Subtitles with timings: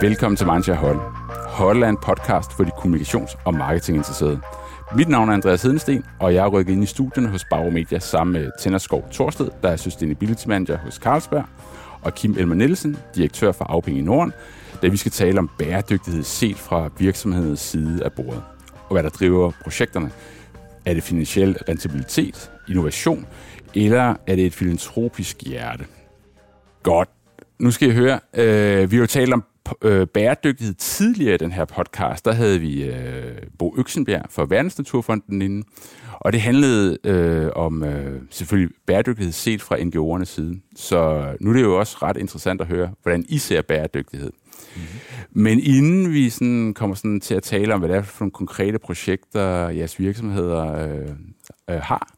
[0.00, 0.98] Velkommen til Mindshare Hold.
[1.48, 4.40] Hold er en podcast for de kommunikations- og marketinginteresserede.
[4.96, 8.32] Mit navn er Andreas Hedensten, og jeg er rykket ind i studien hos Baromedia sammen
[8.32, 11.44] med Tænderskov Torsted, der er Sustainability Manager hos Carlsberg,
[12.02, 14.32] og Kim Elmer Nielsen, direktør for Afpenge i Norden,
[14.82, 18.42] da vi skal tale om bæredygtighed set fra virksomhedens side af bordet,
[18.88, 20.10] og hvad der driver projekterne.
[20.86, 23.26] Er det finansiel rentabilitet, innovation,
[23.74, 25.84] eller er det et filantropisk hjerte?
[26.82, 27.08] Godt.
[27.58, 29.44] Nu skal I høre, øh, vi har jo talt om
[29.82, 32.24] øh, bæredygtighed tidligere i den her podcast.
[32.24, 35.66] Der havde vi øh, Bo Øksenbjerg fra Verdensnaturfonden inde,
[36.12, 40.60] og det handlede øh, om øh, selvfølgelig bæredygtighed set fra NGO'ernes side.
[40.76, 44.30] Så nu er det jo også ret interessant at høre, hvordan I ser bæredygtighed.
[44.76, 45.42] Mm-hmm.
[45.42, 48.32] Men inden vi sådan kommer sådan til at tale om, hvad det er for nogle
[48.32, 51.08] konkrete projekter, jeres virksomheder øh,
[51.70, 52.14] øh, har,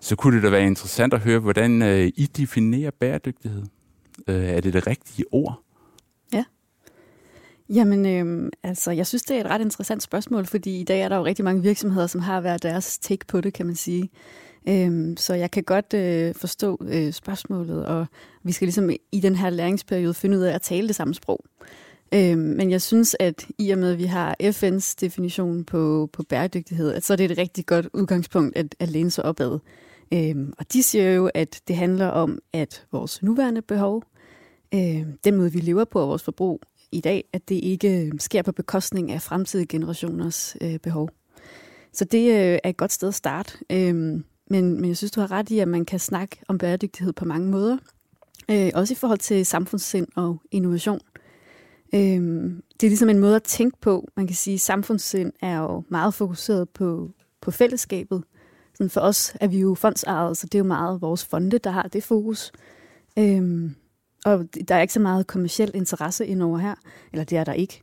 [0.00, 3.62] så kunne det da være interessant at høre, hvordan øh, I definerer bæredygtighed.
[4.28, 5.63] Øh, er det det rigtige ord?
[7.68, 7.74] Ja.
[7.74, 11.08] Jamen, øh, altså, jeg synes, det er et ret interessant spørgsmål, fordi i dag er
[11.08, 14.10] der jo rigtig mange virksomheder, som har været deres take på det, kan man sige.
[14.68, 18.06] Øh, så jeg kan godt øh, forstå øh, spørgsmålet, og
[18.42, 21.44] vi skal ligesom i den her læringsperiode finde ud af at tale det samme sprog.
[22.14, 26.22] Øh, men jeg synes, at i og med, at vi har FN's definition på, på
[26.22, 29.58] bæredygtighed, at så er det et rigtig godt udgangspunkt at, at læne sig opad.
[30.12, 34.02] Øh, og de siger jo, at det handler om, at vores nuværende behov,
[34.74, 36.60] øh, den måde vi lever på og vores forbrug
[36.94, 41.08] i dag, at det ikke øh, sker på bekostning af fremtidige generationers øh, behov.
[41.92, 43.58] Så det øh, er et godt sted at starte.
[43.70, 43.94] Øh,
[44.50, 47.24] men, men jeg synes, du har ret i, at man kan snakke om bæredygtighed på
[47.24, 47.78] mange måder.
[48.50, 51.00] Øh, også i forhold til samfundssind og innovation.
[51.94, 52.00] Øh,
[52.80, 54.08] det er ligesom en måde at tænke på.
[54.16, 58.24] Man kan sige, at samfundssind er jo meget fokuseret på, på fællesskabet.
[58.74, 61.70] Sådan for os er vi jo fondsejet, så det er jo meget vores fonde, der
[61.70, 62.52] har det fokus.
[63.18, 63.70] Øh,
[64.24, 66.74] og der er ikke så meget kommersiel interesse indover her,
[67.12, 67.82] eller det er der ikke.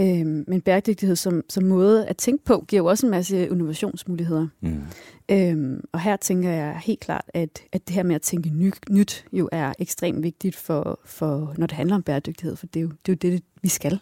[0.00, 4.48] Øhm, men bæredygtighed som, som måde at tænke på, giver jo også en masse innovationsmuligheder.
[4.60, 4.82] Mm.
[5.30, 8.72] Øhm, og her tænker jeg helt klart, at, at det her med at tænke ny,
[8.90, 12.84] nyt jo er ekstremt vigtigt, for, for, når det handler om bæredygtighed, for det er
[12.84, 13.98] jo det, er jo det vi skal.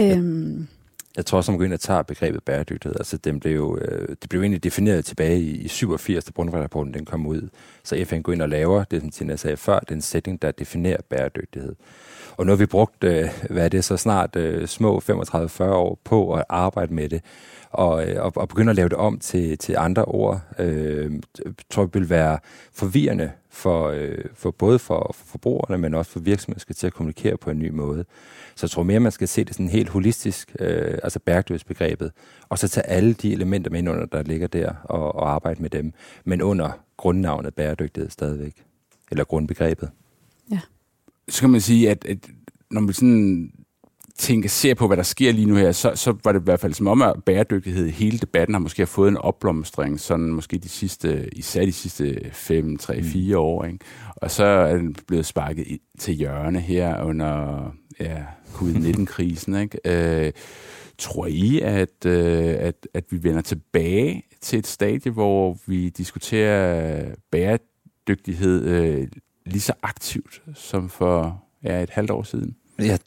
[0.00, 0.66] Øhm,
[1.16, 2.96] jeg tror også, at man går ind og tager begrebet bæredygtighed.
[2.98, 6.94] Altså, den blev jo, øh, det blev egentlig defineret tilbage i, i 87, da Brundtland-rapporten
[6.94, 7.48] den kom ud.
[7.84, 11.00] Så FN går ind og laver det, som Tina sagde før, den sætning, der definerer
[11.10, 11.74] bæredygtighed.
[12.36, 15.98] Og nu har vi brugt, øh, hvad er det så snart, øh, små 35-40 år
[16.04, 17.20] på at arbejde med det,
[17.70, 21.12] og, øh, og, og begynde at lave det om til, til andre ord, øh,
[21.70, 22.38] tror jeg vil være
[22.72, 26.94] forvirrende for, øh, for både for, for forbrugerne, men også for virksomheder, skal til at
[26.94, 28.04] kommunikere på en ny måde.
[28.54, 32.12] Så jeg tror mere, man skal se det sådan helt holistisk, øh, altså bæredygtighedsbegrebet,
[32.48, 35.62] og så tage alle de elementer med ind under, der ligger der, og, og arbejde
[35.62, 35.92] med dem,
[36.24, 38.64] men under grundnavnet bæredygtighed stadigvæk,
[39.10, 39.90] eller grundbegrebet.
[40.50, 40.60] Ja.
[41.28, 42.18] Så kan man sige, at, at
[42.70, 43.52] når man sådan
[44.18, 46.60] tænker, ser på, hvad der sker lige nu her, så, så var det i hvert
[46.60, 50.68] fald som om, at bæredygtighed, hele debatten har måske fået en opblomstring, sådan måske de
[50.68, 53.64] sidste, især de sidste 5, 3, 4 år.
[53.64, 53.78] Ikke?
[54.16, 57.64] Og så er den blevet sparket i, til hjørne her under
[58.00, 58.22] ja,
[58.54, 59.54] covid-19-krisen.
[59.54, 59.78] Ikke?
[60.26, 60.32] Øh,
[60.98, 67.04] tror I, at, øh, at, at vi vender tilbage til et stadie, hvor vi diskuterer
[67.30, 69.08] bæredygtighed øh,
[69.46, 72.56] lige så aktivt som for ja, et halvt år siden?
[72.78, 72.98] Jeg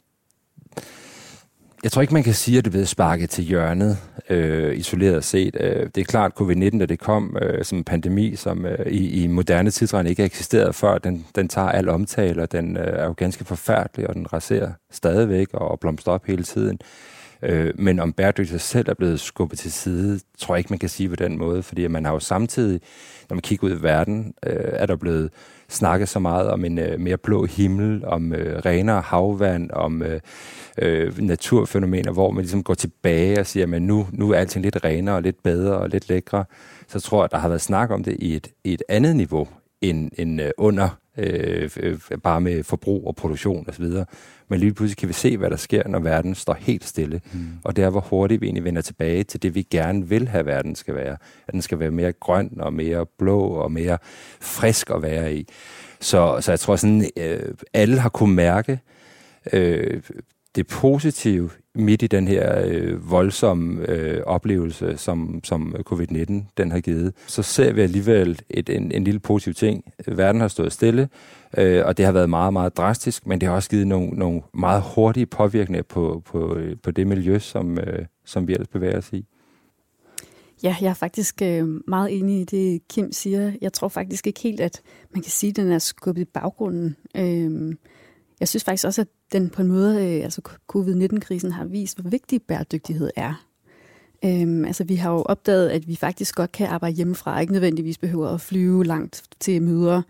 [1.82, 3.98] jeg tror ikke, man kan sige, at det blev sparket til hjørnet,
[4.30, 5.56] øh, isoleret set.
[5.60, 8.86] Øh, det er klart, at covid-19, da det kom øh, som en pandemi, som øh,
[8.86, 12.86] i, i moderne tidsregn ikke eksisteret før, den, den tager al omtale, og den øh,
[12.86, 16.78] er jo ganske forfærdelig, og den raserer stadigvæk og blomstrer op hele tiden.
[17.42, 20.88] Øh, men om bæredygtighed selv er blevet skubbet til side, tror jeg ikke, man kan
[20.88, 22.80] sige på den måde, fordi man har jo samtidig,
[23.30, 25.30] når man kigger ud i verden, øh, er der blevet
[25.68, 30.20] snakket så meget om en øh, mere blå himmel, om øh, renere havvand, om øh,
[30.78, 34.84] øh, naturfænomener, hvor man ligesom går tilbage og siger, at nu, nu er alting lidt
[34.84, 36.44] renere og lidt bedre og lidt lækre.
[36.88, 39.16] Så tror jeg, at der har været snak om det i et, i et andet
[39.16, 39.48] niveau
[39.80, 40.88] end, end øh, under
[41.18, 43.84] øh, øh, bare med forbrug og produktion osv.
[44.48, 47.20] Men lige pludselig kan vi se, hvad der sker, når verden står helt stille.
[47.32, 47.46] Mm.
[47.64, 50.46] Og det er, hvor hurtigt vi egentlig vender tilbage til det, vi gerne vil have,
[50.46, 51.16] verden skal være.
[51.46, 53.98] At den skal være mere grøn og mere blå og mere
[54.40, 55.46] frisk at være i.
[56.00, 58.80] Så, så jeg tror sådan, øh, alle har kunnet mærke
[59.52, 60.02] øh,
[60.56, 66.80] det positive midt i den her øh, voldsomme øh, oplevelse, som, som covid-19 den har
[66.80, 69.84] givet, så ser vi alligevel et, en, en lille positiv ting.
[70.06, 71.08] Verden har stået stille,
[71.58, 74.42] øh, og det har været meget, meget drastisk, men det har også givet nogle, nogle
[74.54, 78.98] meget hurtige påvirkninger på, på, øh, på det miljø, som, øh, som vi ellers bevæger
[78.98, 79.26] os i.
[80.62, 83.52] Ja, jeg er faktisk øh, meget enig i det, Kim siger.
[83.60, 84.82] Jeg tror faktisk ikke helt, at
[85.14, 86.96] man kan sige, at den er skubbet i baggrunden.
[87.16, 87.74] Øh,
[88.40, 92.10] jeg synes faktisk også, at den på en måde, øh, altså covid-19-krisen har vist, hvor
[92.10, 93.46] vigtig bæredygtighed er.
[94.24, 97.98] Øhm, altså vi har jo opdaget, at vi faktisk godt kan arbejde hjemmefra, ikke nødvendigvis
[97.98, 100.02] behøver at flyve langt til møder,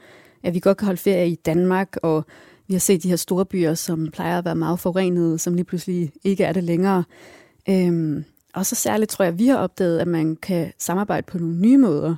[0.42, 2.24] at vi godt kan holde ferie i Danmark, og
[2.66, 5.64] vi har set de her store byer, som plejer at være meget forurenede, som lige
[5.64, 7.04] pludselig ikke er det længere.
[7.68, 8.24] Øhm,
[8.54, 11.56] og så særligt tror jeg, at vi har opdaget, at man kan samarbejde på nogle
[11.56, 12.16] nye måder.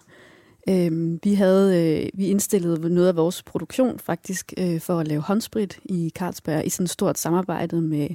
[0.69, 5.21] Øhm, vi havde øh, vi indstillede noget af vores produktion faktisk øh, for at lave
[5.21, 8.09] håndsprit i Carlsberg i sådan et stort samarbejde med,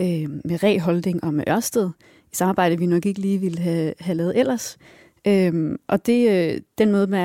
[0.00, 1.90] øh, med Re Holding og med Ørsted.
[2.32, 4.78] I samarbejde, vi nok ikke lige ville have, have lavet ellers.
[5.26, 7.18] Øhm, og det, øh, den måde med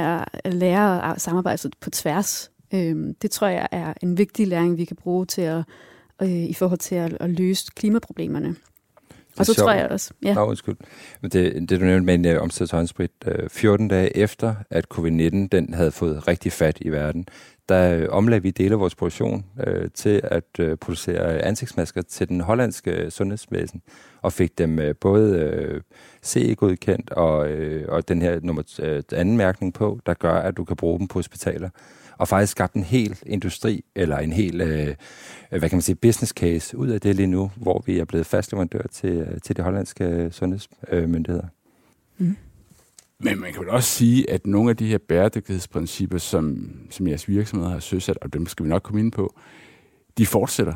[0.44, 4.86] at lære at samarbejde på tværs, øh, det tror jeg er en vigtig læring, vi
[4.86, 5.64] kan bruge til at,
[6.22, 8.56] øh, i forhold til at, at løse klimaproblemerne.
[9.40, 9.66] Og så sjovt.
[9.66, 10.14] tror jeg også...
[10.24, 10.34] Ja.
[10.34, 10.76] Nå, undskyld.
[11.22, 15.48] Men det, det du nævnte med en uh, omstillingshåndsprit, uh, 14 dage efter, at covid-19
[15.52, 17.26] den havde fået rigtig fat i verden,
[17.70, 22.30] der uh, omlagde vi dele af vores produktion uh, til at uh, producere ansigtsmasker til
[22.30, 23.82] den hollandske sundhedsvæsen,
[24.22, 25.82] og fik dem uh, både uh,
[26.24, 30.64] CE-godkendt og, uh, og den her nummer uh, anden mærkning på, der gør, at du
[30.64, 31.70] kan bruge dem på hospitaler
[32.18, 34.96] og faktisk skabt en hel industri, eller en hel, øh,
[35.50, 38.26] hvad kan man sige, business case ud af det lige nu, hvor vi er blevet
[38.26, 41.48] fastleverandør til, øh, til de hollandske sundhedsmyndigheder.
[42.18, 42.36] Mm.
[43.20, 47.28] Men man kan vel også sige, at nogle af de her bæredygtighedsprincipper, som, som jeres
[47.28, 49.36] virksomheder har søsat, og dem skal vi nok komme ind på,
[50.18, 50.74] de fortsætter.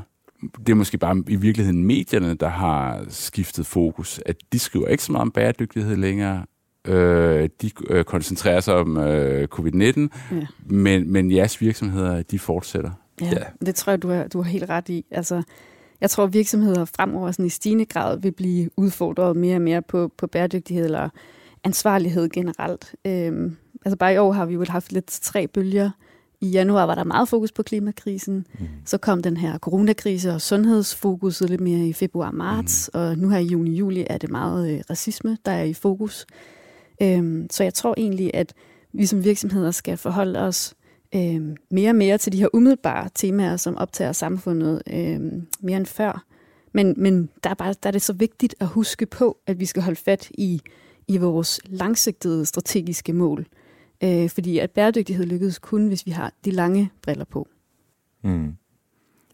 [0.57, 4.21] Det er måske bare i virkeligheden medierne, der har skiftet fokus.
[4.25, 6.45] At de skriver ikke så meget om bæredygtighed længere,
[6.87, 10.47] Øh, de øh, koncentrerer sig om øh, covid-19, ja.
[10.65, 12.91] men, men jeres virksomheder, de fortsætter.
[13.21, 13.65] Ja, ja.
[13.65, 15.05] det tror jeg, du har, du har helt ret i.
[15.11, 15.43] Altså,
[16.01, 19.81] jeg tror, at virksomheder fremover sådan i stigende grad vil blive udfordret mere og mere
[19.81, 21.09] på, på bæredygtighed eller
[21.63, 22.95] ansvarlighed generelt.
[23.05, 25.89] Øhm, altså bare i år har vi jo haft lidt tre bølger.
[26.41, 28.45] I januar var der meget fokus på klimakrisen.
[28.59, 28.67] Mm.
[28.85, 32.89] Så kom den her coronakrise og sundhedsfokuset lidt mere i februar-marts.
[32.93, 32.99] Mm.
[32.99, 36.25] Og nu her i juni-juli er det meget øh, racisme, der er i fokus.
[37.01, 38.53] Øhm, så jeg tror egentlig, at
[38.93, 40.75] vi som virksomheder skal forholde os
[41.15, 45.85] øhm, mere og mere til de her umiddelbare temaer, som optager samfundet øhm, mere end
[45.85, 46.25] før.
[46.71, 49.65] Men, men der, er bare, der er det så vigtigt at huske på, at vi
[49.65, 50.61] skal holde fat i,
[51.07, 53.47] i vores langsigtede strategiske mål.
[54.03, 57.47] Øh, fordi at bæredygtighed lykkes kun, hvis vi har de lange briller på.
[58.23, 58.53] Mm.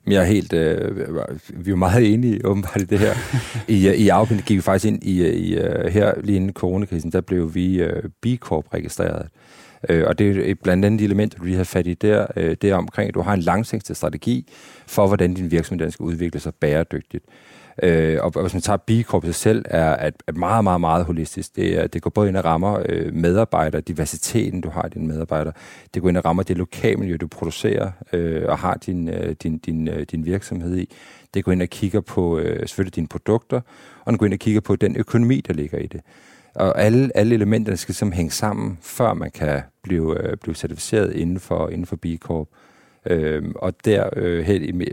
[0.08, 0.98] Jeg er helt, øh,
[1.50, 3.14] vi er meget enige åbenbart i det her.
[3.68, 6.54] I, øh, i Augen gik vi faktisk ind i, øh, i øh, her lige inden
[6.54, 9.28] coronakrisen, der blev vi øh, B Corp registreret.
[9.90, 12.56] Øh, og det er blandt andet de elementer, du lige har fat i der, øh,
[12.62, 14.48] det er omkring, at du har en langsigtet strategi
[14.88, 17.26] for, hvordan din virksomhed skal udvikle sig bæredygtigt.
[17.84, 20.82] Øh, og, og hvis man tager B Corp sig selv, er, er, at meget, meget,
[20.82, 21.56] meget holistisk.
[21.56, 25.08] Det, er, det går både ind og rammer øh, medarbejdere, diversiteten, du har i dine
[25.08, 25.54] medarbejdere.
[25.94, 29.58] Det går ind og rammer det lokalmiljø, du producerer øh, og har din, øh, din,
[29.58, 30.94] din, øh, din virksomhed i.
[31.34, 33.62] Det går ind og kigger på øh, selvfølgelig dine produkter,
[34.06, 36.02] og den går ind og kigger på den økonomi, der ligger i det.
[36.56, 41.14] Og alle, alle elementerne skal som hænge sammen, før man kan blive, øh, blive certificeret
[41.14, 42.48] inden for, inden for B Corp.
[43.06, 44.86] Øh, og der, øh, helt, med,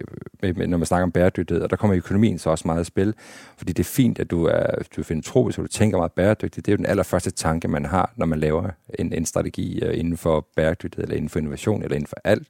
[0.42, 3.14] med, når man snakker om bæredygtighed, og der kommer økonomien så også meget i spil,
[3.56, 4.66] fordi det er fint, at du er,
[4.96, 6.66] du er filantropisk, og du tænker meget bæredygtigt.
[6.66, 9.98] Det er jo den allerførste tanke, man har, når man laver en, en strategi øh,
[9.98, 12.48] inden for bæredygtighed, eller inden for innovation, eller inden for alt.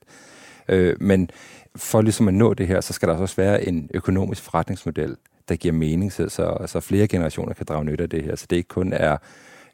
[0.69, 1.31] Øh, men
[1.77, 5.17] for ligesom at nå det her, så skal der altså også være en økonomisk forretningsmodel,
[5.49, 8.37] der giver mening, så, så, så flere generationer kan drage nytte af det her.
[8.37, 9.17] Så det ikke kun er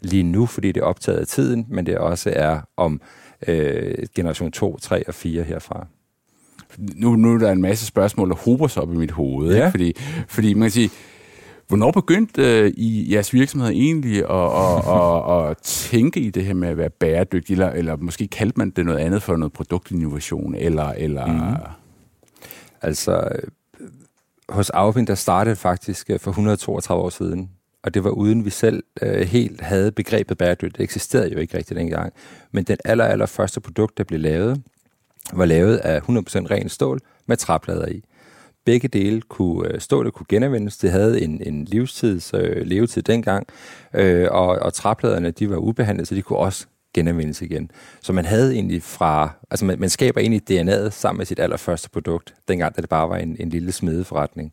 [0.01, 3.01] lige nu, fordi det er optaget af tiden, men det også er om
[3.49, 5.87] øh, generation 2, 3 og 4 herfra.
[6.79, 9.55] Nu, nu er der en masse spørgsmål, der hober sig op i mit hoved.
[9.55, 9.57] Ja.
[9.57, 9.71] Ikke?
[9.71, 9.93] Fordi,
[10.29, 10.91] fordi man kan sige,
[11.69, 16.55] Hvornår begyndte øh, I jeres virksomhed egentlig at, at, at, at tænke i det her
[16.55, 20.55] med at være bæredygtig, eller, eller måske kaldte man det noget andet for noget produktinnovation,
[20.55, 20.85] eller...
[20.85, 21.57] eller mm.
[22.83, 23.29] Altså,
[24.49, 27.51] hos Aufind, der startede faktisk øh, for 132 år siden,
[27.87, 30.77] og det var uden vi selv øh, helt havde begrebet bæredygtigt.
[30.77, 32.13] Det eksisterede jo ikke rigtig dengang.
[32.53, 34.63] Men den aller, aller første produkt, der blev lavet,
[35.33, 38.05] var lavet af 100% ren stål med træplader i.
[38.65, 40.77] Begge dele kunne, øh, stålet kunne genanvendes.
[40.77, 43.47] Det havde en, en livstids, øh, levetid dengang,
[43.95, 47.71] øh, og, og træpladerne de var ubehandlet, så de kunne også genanvendes igen.
[48.03, 51.91] Så man havde egentlig fra, altså man, man skaber egentlig DNA'et sammen med sit allerførste
[51.91, 54.53] produkt, dengang da det bare var en, en lille smedeforretning.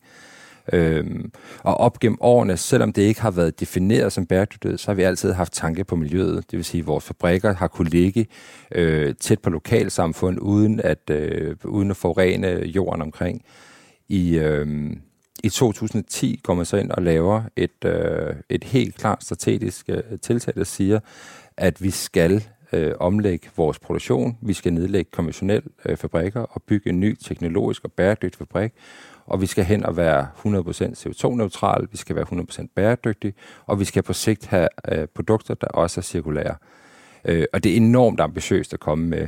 [0.74, 4.96] Øhm, og op gennem årene, selvom det ikke har været defineret som bæredygtighed, så har
[4.96, 6.52] vi altid haft tanke på miljøet.
[6.52, 8.28] Det vil sige, at vores fabrikker har kunne ligge
[8.72, 13.42] øh, tæt på lokalsamfund, uden at, øh, uden at forurene jorden omkring.
[14.10, 14.92] I, øh,
[15.44, 20.20] I 2010 går man så ind og laver et, øh, et helt klart strategisk øh,
[20.22, 21.00] tiltag, der siger,
[21.58, 22.44] at vi skal
[22.74, 24.38] øh, omlægge vores produktion.
[24.42, 28.72] Vi skal nedlægge konventionelle øh, fabrikker og bygge en ny teknologisk og bæredygtig fabrik.
[29.26, 30.50] Og vi skal hen og være 100%
[30.94, 33.34] CO2-neutral, vi skal være 100% bæredygtige,
[33.66, 36.56] og vi skal på sigt have øh, produkter, der også er cirkulære.
[37.26, 39.28] Øh, og det er enormt ambitiøst at komme med.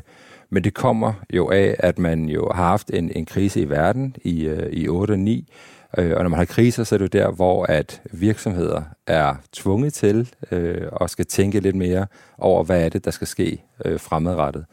[0.50, 4.16] Men det kommer jo af, at man jo har haft en, en krise i verden
[4.24, 5.50] i, øh, i 8 og 9,
[5.98, 9.36] Øh, og når man har kriser, så er det jo der, hvor at virksomheder er
[9.52, 13.64] tvunget til øh, og skal tænke lidt mere over, hvad er det, der skal ske
[13.86, 14.66] øh, fremadrettet.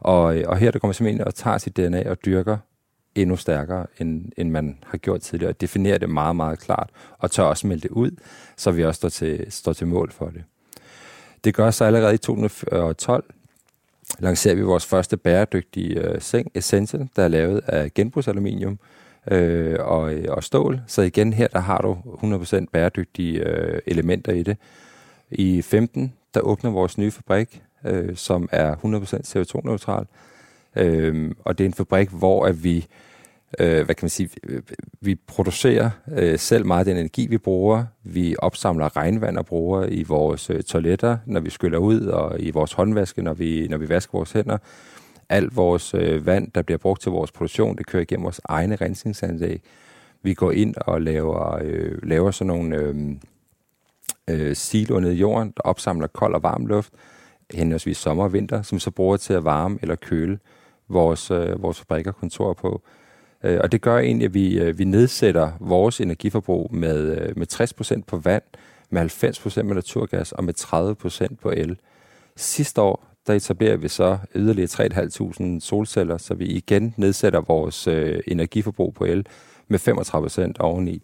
[0.00, 2.56] Og, øh, og her der kommer man simpelthen og tager sit DNA og dyrker
[3.22, 7.30] endnu stærkere, end, end man har gjort tidligere, og definere det meget, meget klart, og
[7.30, 8.10] tør også melde det ud,
[8.56, 10.42] så vi også står til, står til mål for det.
[11.44, 13.24] Det gør så allerede i 2012,
[14.18, 18.78] lancerer vi vores første bæredygtige øh, seng, Essential, der er lavet af genbrugsaluminium,
[19.30, 20.80] øh, og, øh, og stål.
[20.86, 24.56] Så igen her, der har du 100% bæredygtige øh, elementer i det.
[25.30, 28.78] I 15, der åbner vores nye fabrik, øh, som er 100%
[29.36, 30.06] CO2-neutral.
[30.76, 32.86] Øh, og det er en fabrik, hvor at vi
[33.60, 34.62] øh, hvad kan man sige, øh,
[35.00, 37.84] vi producerer øh, selv meget af den energi, vi bruger.
[38.04, 42.50] Vi opsamler regnvand og bruger i vores øh, toiletter, når vi skyller ud, og i
[42.50, 44.58] vores håndvaske, når vi, når vi vasker vores hænder
[45.28, 48.76] alt vores øh, vand, der bliver brugt til vores produktion, det kører igennem vores egne
[48.76, 49.62] rensningsanlæg.
[50.22, 52.96] Vi går ind og laver, øh, laver sådan nogle øh,
[54.30, 56.92] øh, siloer nede i jorden, der opsamler kold og varm luft,
[57.54, 60.38] henholdsvis sommer og vinter, som så bruger til at varme eller køle
[60.88, 62.82] vores, øh, vores fabrikker og kontorer på.
[62.84, 63.07] Øh,
[63.44, 67.46] Øh, og det gør egentlig, at vi, øh, vi nedsætter vores energiforbrug med, øh, med
[67.46, 68.42] 60% på vand,
[68.90, 71.78] med 90% med naturgas og med 30% på el.
[72.36, 78.20] Sidste år, der etablerer vi så yderligere 3.500 solceller, så vi igen nedsætter vores øh,
[78.26, 79.26] energiforbrug på el
[79.68, 81.02] med 35% oveni,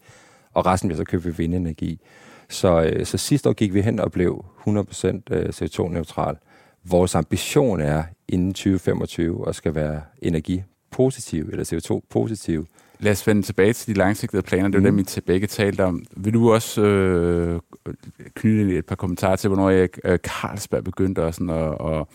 [0.52, 2.00] og resten vil så købe vindenergi.
[2.48, 6.36] Så, øh, så sidste år gik vi hen og blev 100% øh, CO2-neutral.
[6.84, 10.62] Vores ambition er inden 2025 at skal være energi
[10.94, 12.66] energipositiv eller CO2-positiv.
[12.98, 14.68] Lad os vende tilbage til de langsigtede planer.
[14.68, 14.96] Det er mm.
[14.96, 16.04] dem, I begge talte om.
[16.16, 17.60] Vil du også øh,
[18.34, 22.06] knytte et par kommentarer til, hvornår jeg, øh, Carlsberg begyndte også sådan at, at,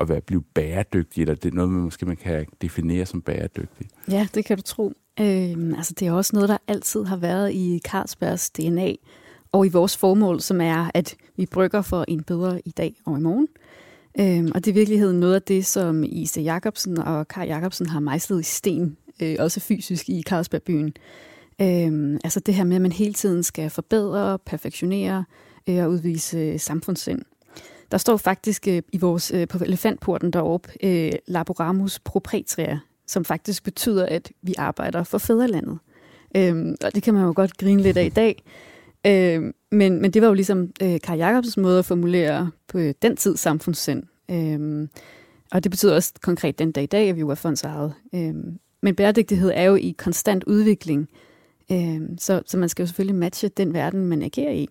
[0.00, 3.88] at være, blive bæredygtig, eller det er noget, man måske man kan definere som bæredygtig?
[4.08, 4.92] Ja, det kan du tro.
[5.20, 8.92] Øh, altså, det er også noget, der altid har været i Carlsbergs DNA,
[9.52, 13.18] og i vores formål, som er, at vi brygger for en bedre i dag og
[13.18, 13.48] i morgen.
[14.18, 17.86] Øhm, og det er i virkeligheden noget af det, som Isa Jacobsen og Karl Jacobsen
[17.86, 20.94] har mejslet i sten øh, også fysisk i Carlsbergbyen.
[21.60, 25.24] Øhm, altså det her med, at man hele tiden skal forbedre, perfektionere
[25.68, 27.22] øh, og udvise øh, samfundssind.
[27.90, 33.64] Der står faktisk øh, i vores øh, på elefantporten deroppe øh, Laboramus propretria, som faktisk
[33.64, 35.78] betyder, at vi arbejder for fædrelandet.
[36.36, 38.42] Øhm, og det kan man jo godt grine lidt af i dag.
[39.06, 42.94] Øhm, men, men det var jo ligesom øh, Karl Jacobs måde at formulere på øh,
[43.02, 44.02] den tid samfundssind.
[44.30, 44.88] Øh,
[45.52, 47.94] og det betyder også konkret den dag i dag, at vi jo er fondsejet.
[48.14, 48.34] Øh,
[48.82, 51.08] men bæredygtighed er jo i konstant udvikling,
[51.72, 54.68] øh, så, så man skal jo selvfølgelig matche den verden, man agerer i.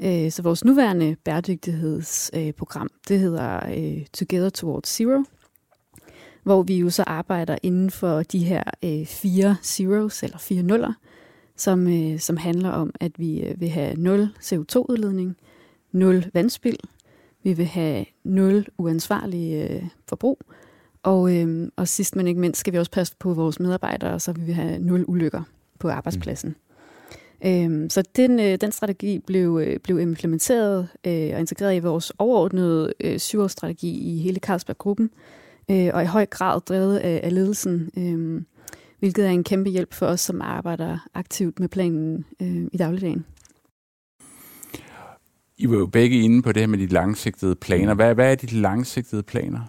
[0.00, 5.24] Øh, så vores nuværende bæredygtighedsprogram, øh, det hedder øh, Together Towards Zero,
[6.42, 10.92] hvor vi jo så arbejder inden for de her øh, fire zeros, eller fire nuller,
[11.56, 15.36] som, øh, som handler om, at vi øh, vil have nul CO2-udledning,
[15.92, 16.78] nul vandspild,
[17.42, 20.38] vi vil have nul uansvarlig øh, forbrug,
[21.02, 24.32] og, øhm, og sidst men ikke mindst skal vi også passe på vores medarbejdere, så
[24.32, 25.42] vi vil have nul ulykker
[25.78, 26.48] på arbejdspladsen.
[26.48, 27.48] Mm.
[27.48, 32.12] Øhm, så den, øh, den strategi blev, øh, blev implementeret øh, og integreret i vores
[32.18, 35.10] overordnede øh, syvårsstrategi i hele Carlsberg-gruppen,
[35.70, 38.42] øh, og i høj grad drevet af, af ledelsen, øh,
[39.04, 43.24] hvilket er en kæmpe hjælp for os, som arbejder aktivt med planen øh, i dagligdagen.
[45.58, 47.94] I var jo begge inde på det her med de langsigtede planer.
[47.94, 49.60] Hvad, hvad er de langsigtede planer?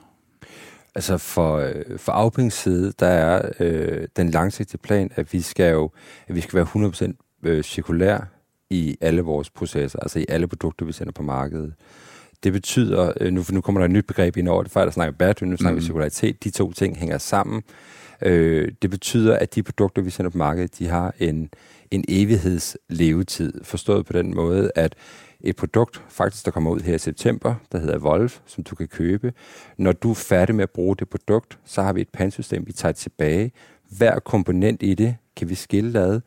[0.96, 5.72] Altså for, øh, for Aupings side, der er øh, den langsigtede plan, at vi skal
[5.72, 5.92] jo
[6.27, 8.20] at vi skal være 100% øh, cirkulær
[8.70, 11.74] i alle vores processer, altså i alle produkter, vi sender på markedet.
[12.46, 14.92] Det betyder, øh, nu, nu kommer der et nyt begreb ind over det, før der
[14.92, 15.82] snakker bæredygtighed, nu snakker mm.
[15.82, 17.64] vi cirkularitet, de to ting hænger sammen.
[18.22, 21.50] Øh, det betyder, at de produkter, vi sender på markedet, de har en,
[21.92, 24.96] en evighedslevetid, forstået på den måde, at
[25.42, 28.88] et produkt, faktisk der kommer ud her i september, der hedder Wolf, som du kan
[28.88, 29.34] købe.
[29.78, 32.74] Når du er færdig med at bruge det produkt, så har vi et pansystem, vi
[32.74, 33.52] tager tilbage.
[33.98, 36.22] Hver komponent i det kan vi skille ad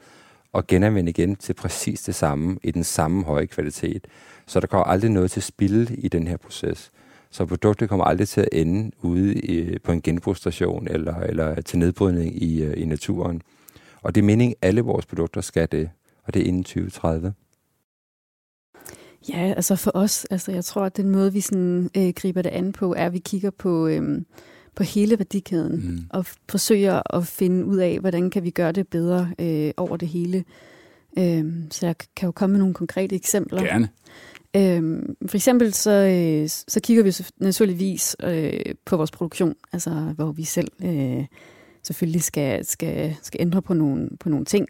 [0.52, 4.06] og genanvende igen til præcis det samme, i den samme høje kvalitet.
[4.48, 6.90] Så der kommer aldrig noget til spil i den her proces.
[7.30, 11.78] Så produktet kommer aldrig til at ende ude i, på en genbrugsstation eller, eller til
[11.78, 13.42] nedbrydning i, øh, i naturen.
[14.02, 15.90] Og det er meningen, at alle vores produkter skal det,
[16.24, 17.34] og det er inden 2030.
[19.28, 22.50] Ja, altså for os, altså jeg tror, at den måde, vi sådan, øh, griber det
[22.50, 24.22] an på, er, at vi kigger på, øh,
[24.74, 25.98] på hele værdikæden mm.
[26.10, 30.08] og forsøger at finde ud af, hvordan kan vi gøre det bedre øh, over det
[30.08, 30.44] hele.
[31.18, 33.62] Øh, så jeg kan jo komme med nogle konkrete eksempler.
[33.62, 33.88] Gerne.
[34.56, 40.32] Øhm, for eksempel så, øh, så kigger vi naturligvis øh, på vores produktion, altså hvor
[40.32, 41.24] vi selv øh,
[41.82, 44.68] selvfølgelig skal, skal, skal ændre på nogle, på nogle ting.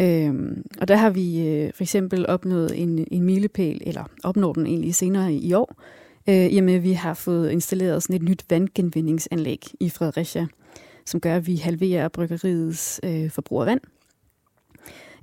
[0.00, 4.66] Øhm, og der har vi øh, for eksempel opnået en, en milepæl, eller opnår den
[4.66, 5.82] egentlig senere i år,
[6.28, 10.46] øh, i og med at vi har fået installeret sådan et nyt vandgenvindingsanlæg i Fredericia,
[11.06, 13.80] som gør, at vi halverer bryggeriets øh, forbrug af vand.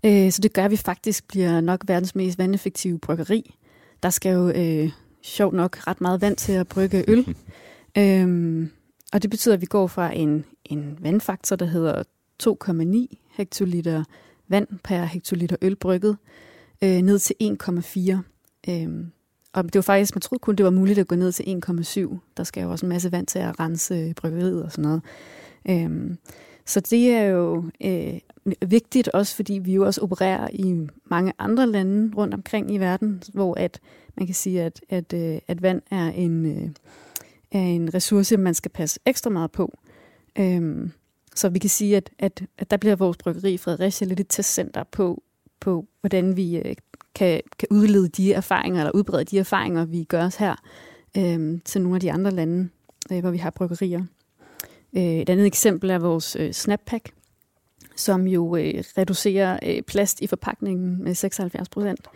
[0.05, 3.55] Øh, så det gør, at vi faktisk bliver nok verdens mest vandeffektive bryggeri.
[4.03, 4.91] Der skal jo øh,
[5.21, 7.35] sjovt nok ret meget vand til at brygge øl.
[7.97, 8.71] øhm,
[9.13, 12.03] og det betyder, at vi går fra en, en vandfaktor, der hedder
[12.43, 14.03] 2,9 hektoliter
[14.47, 16.17] vand per hektoliter øl brygget,
[16.83, 18.17] øh, ned til 1,4.
[18.69, 19.11] Øhm,
[19.53, 22.17] og det var faktisk, man troede kun, det var muligt at gå ned til 1,7.
[22.37, 25.01] Der skal jo også en masse vand til at rense bryggeriet og sådan noget.
[25.69, 26.17] Øhm,
[26.65, 28.19] så det er jo øh,
[28.65, 33.23] vigtigt også, fordi vi jo også opererer i mange andre lande rundt omkring i verden,
[33.33, 33.79] hvor at
[34.15, 36.69] man kan sige, at, at, øh, at vand er en, øh,
[37.51, 39.77] er en ressource, man skal passe ekstra meget på.
[40.39, 40.91] Øhm,
[41.35, 44.83] så vi kan sige, at, at, at der bliver vores bryggeri Fredericia lidt et testcenter
[44.83, 45.23] på,
[45.59, 46.75] på hvordan vi øh,
[47.15, 50.55] kan, kan udlede de erfaringer, eller udbrede de erfaringer, vi gør os her,
[51.17, 52.69] øhm, til nogle af de andre lande,
[53.11, 54.03] øh, hvor vi har bryggerier.
[54.97, 57.13] Øh, et andet eksempel er vores øh, Snappack,
[57.95, 62.07] som jo øh, reducerer øh, plast i forpakningen med 76 procent.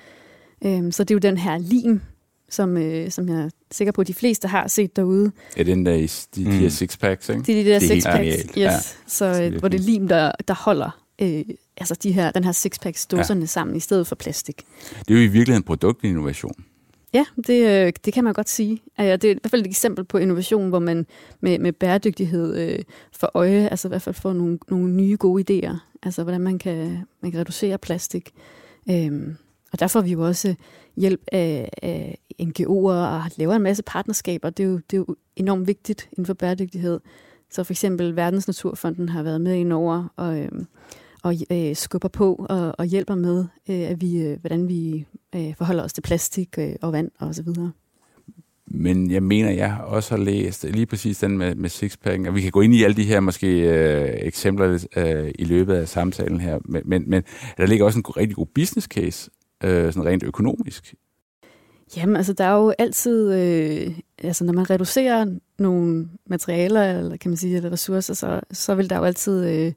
[0.66, 2.02] Øh, så det er jo den her lim,
[2.50, 5.32] som, øh, som jeg er sikker på, at de fleste har set derude.
[5.58, 6.70] Er den der i de, de her mm.
[6.70, 7.42] sixpacks, ikke?
[7.42, 8.58] Det er de der sixpacks, yes.
[8.58, 8.72] Ja.
[9.08, 11.44] Så, øh, hvor det er lim, der, der holder øh,
[11.78, 13.46] altså de her, den her sixpacks dåserne ja.
[13.46, 14.62] sammen, i stedet for plastik.
[15.08, 16.66] Det er jo i virkeligheden produktinnovation.
[17.14, 18.82] Ja, det, øh, det kan man godt sige.
[18.98, 21.06] Det er i hvert fald et eksempel på innovation, hvor man
[21.40, 22.80] med, med bæredygtighed øh,
[23.12, 26.60] for øje, altså i hvert fald får nogle, nogle nye gode idéer, altså hvordan man
[26.60, 28.32] kan, man kan reducere plastik.
[28.90, 29.36] Øhm,
[29.74, 30.56] og der får vi jo også
[30.98, 34.50] hjælp af, af NGO'er og laver en masse partnerskaber.
[34.50, 37.00] Det er, jo, det er jo enormt vigtigt inden for bæredygtighed.
[37.52, 40.52] Så for eksempel Verdens Naturfonden har været med ind over og, øh,
[41.24, 45.56] og øh, skubber på og, og hjælper med, øh, at vi, øh, hvordan vi øh,
[45.58, 47.72] forholder os til plastik øh, og vand og så videre.
[48.70, 52.42] Men jeg mener, jeg også har læst lige præcis den med, med sixpacken, og vi
[52.42, 56.42] kan gå ind i alle de her måske øh, eksempler øh, i løbet af samtalen
[56.42, 57.24] her, men, men, men
[57.58, 59.30] der ligger også en rigtig god business case
[59.64, 60.96] øh, sådan rent økonomisk?
[61.98, 63.92] Jamen, altså der er jo altid, øh,
[64.24, 65.26] altså når man reducerer
[65.60, 69.74] nogle materialer, eller kan man sige, eller ressourcer, så, så vil der jo altid, øh,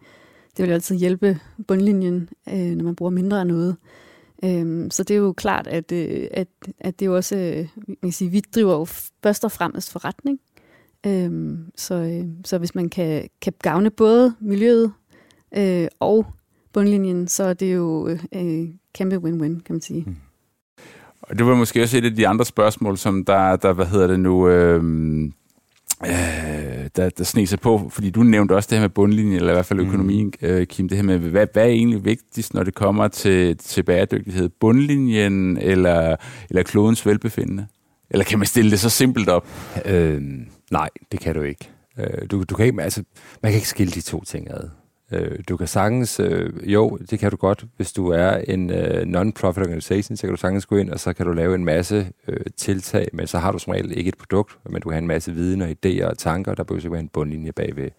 [0.60, 3.76] det vil jo altid hjælpe bundlinjen, øh, når man bruger mindre af noget.
[4.44, 7.68] Øh, så det er jo klart, at, øh, at, at det er jo også, øh,
[7.86, 8.84] man kan sige, vi driver jo
[9.22, 10.38] først og fremmest forretning.
[11.06, 14.92] Øh, så, øh, så hvis man kan, kan gavne både miljøet
[15.56, 16.26] øh, og
[16.72, 20.04] bundlinjen, så er det jo øh, øh kæmpe win-win, kan man sige.
[20.06, 20.16] Mm.
[21.22, 24.06] Og det var måske også et af de andre spørgsmål, som der, der hvad hedder
[24.06, 25.32] det nu, øhm, øh,
[26.06, 29.50] øh, der, der sne sig på, fordi du nævnte også det her med bundlinjen, eller
[29.50, 29.86] i hvert fald mm.
[29.86, 30.66] økonomien, mm.
[30.66, 34.48] Kim, det her med, hvad, hvad er egentlig vigtigst, når det kommer til, til bæredygtighed?
[34.48, 36.16] Bundlinjen eller,
[36.50, 37.66] eller klodens velbefindende?
[38.10, 39.48] Eller kan man stille det så simpelt op?
[39.84, 40.22] Øh,
[40.70, 41.70] nej, det kan du ikke.
[41.98, 43.02] Øh, du, du kan ikke altså,
[43.42, 44.79] man kan ikke skille de to ting ad.
[45.12, 49.02] Øh, du kan sagtens, øh, jo, det kan du godt, hvis du er en øh,
[49.02, 52.12] non-profit organization, så kan du sagtens gå ind, og så kan du lave en masse
[52.28, 55.02] øh, tiltag, men så har du som regel ikke et produkt, men du kan have
[55.02, 57.90] en masse viden og idéer og tanker, der behøver være en bundlinje bagved.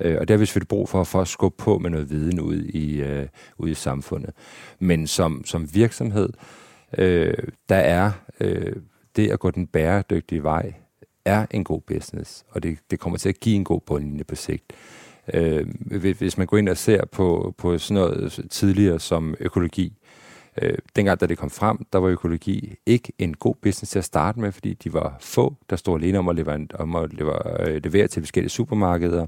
[0.00, 2.40] Øh, og det har vi selvfølgelig brug for, for at skubbe på med noget viden
[2.40, 3.26] ud i, øh,
[3.58, 4.30] ud i samfundet.
[4.78, 6.28] Men som, som virksomhed,
[6.98, 7.34] øh,
[7.68, 8.76] der er øh,
[9.16, 10.72] det at gå den bæredygtige vej,
[11.24, 14.34] er en god business, og det, det kommer til at give en god bundlinje på
[14.34, 14.72] sigt.
[15.34, 15.66] Øh,
[16.18, 19.92] hvis man går ind og ser på, på sådan noget tidligere som økologi,
[20.62, 24.04] øh, dengang da det kom frem, der var økologi ikke en god business til at
[24.04, 27.68] starte med, fordi de var få, der stod alene om at levere, om at levere,
[27.68, 29.26] øh, levere til forskellige supermarkeder.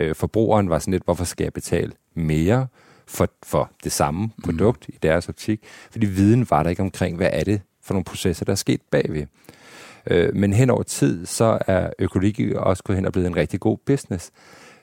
[0.00, 2.66] Øh, forbrugeren var sådan lidt, hvorfor skal jeg betale mere
[3.06, 4.94] for, for det samme produkt mm.
[4.94, 5.60] i deres optik?
[5.90, 8.80] Fordi viden var der ikke omkring, hvad er det for nogle processer, der er sket
[8.90, 9.26] bagved.
[10.10, 13.60] Øh, men hen over tid, så er økologi også gået hen og blevet en rigtig
[13.60, 14.30] god business.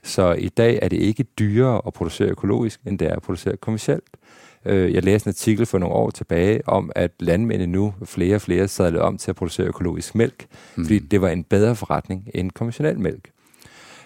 [0.04, 3.58] Så i dag er det ikke dyrere at producere økologisk, end det er at producere
[3.58, 4.18] kommercielt.
[4.66, 8.42] Øh, jeg læste en artikel for nogle år tilbage om, at landmændene nu flere og
[8.42, 10.86] flere sadlede om til at producere økologisk mælk, mm.
[10.86, 13.30] fordi det var en bedre forretning end konventionel mælk.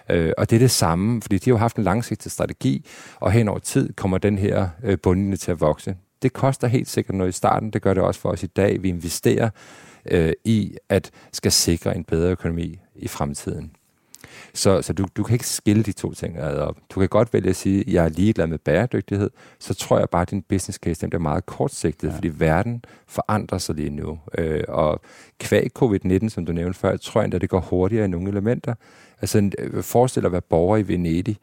[0.10, 3.32] Øh, og det er det samme, fordi de har jo haft en langsigtet strategi, og
[3.32, 5.96] hen over tid kommer den her øh, bundlinje til at vokse.
[6.22, 7.72] det koster helt sikkert noget i starten.
[7.72, 8.84] Det gør det også for os i dag.
[8.84, 9.50] Vi investerer
[10.12, 13.72] øh, i at skal sikre en bedre økonomi i fremtiden.
[14.54, 16.78] Så, så du, du kan ikke skille de to ting ad op.
[16.90, 20.10] Du kan godt vælge at sige, at jeg er ligeglad med bæredygtighed, så tror jeg
[20.10, 22.16] bare, at din business case den bliver meget kortsigtet, ja.
[22.16, 24.20] fordi verden forandrer sig lige nu.
[24.38, 25.02] Øh, og
[25.40, 28.74] kvæg covid-19, som du nævnte før, tror jeg, at det går hurtigere i nogle elementer.
[29.22, 31.38] Altså øh, forestil dig at være borger i Venedig.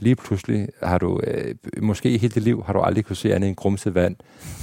[0.00, 3.48] Lige pludselig har du, øh, måske hele dit liv, har du aldrig kunne se andet
[3.48, 4.16] end grumset vand.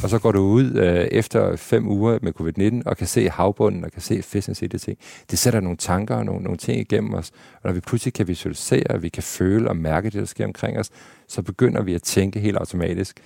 [0.03, 3.85] Og så går du ud øh, efter fem uger med covid-19 og kan se havbunden
[3.85, 4.97] og kan se fisken se det ting.
[5.31, 7.31] Det sætter nogle tanker og nogle, nogle ting igennem os.
[7.53, 10.79] Og når vi pludselig kan visualisere, vi kan føle og mærke det, der sker omkring
[10.79, 10.89] os,
[11.27, 13.19] så begynder vi at tænke helt automatisk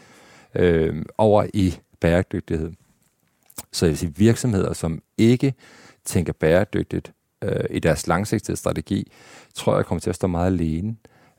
[0.56, 2.72] øh, over i bæredygtighed.
[3.72, 5.54] Så jeg vil sige, virksomheder, som ikke
[6.06, 7.12] tænker bæredygtigt,
[7.44, 9.12] øh, i deres langsigtede strategi,
[9.54, 10.96] tror jeg kommer til at stå meget alene.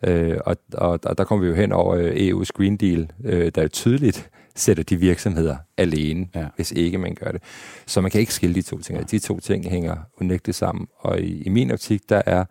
[0.06, 3.52] Øh, og, og, og der kommer vi jo hen over øh, EU's Green Deal, øh,
[3.54, 6.46] der jo tydeligt sætter de virksomheder alene, ja.
[6.56, 7.42] hvis ikke man gør det.
[7.86, 8.98] Så man kan ikke skille de to ting.
[8.98, 9.04] Ja.
[9.04, 10.86] De to ting hænger unægteligt sammen.
[10.98, 12.44] Og i, i min optik, der er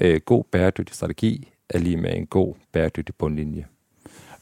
[0.00, 3.66] øh, god bæredygtig strategi er lige med en god bæredygtig bundlinje.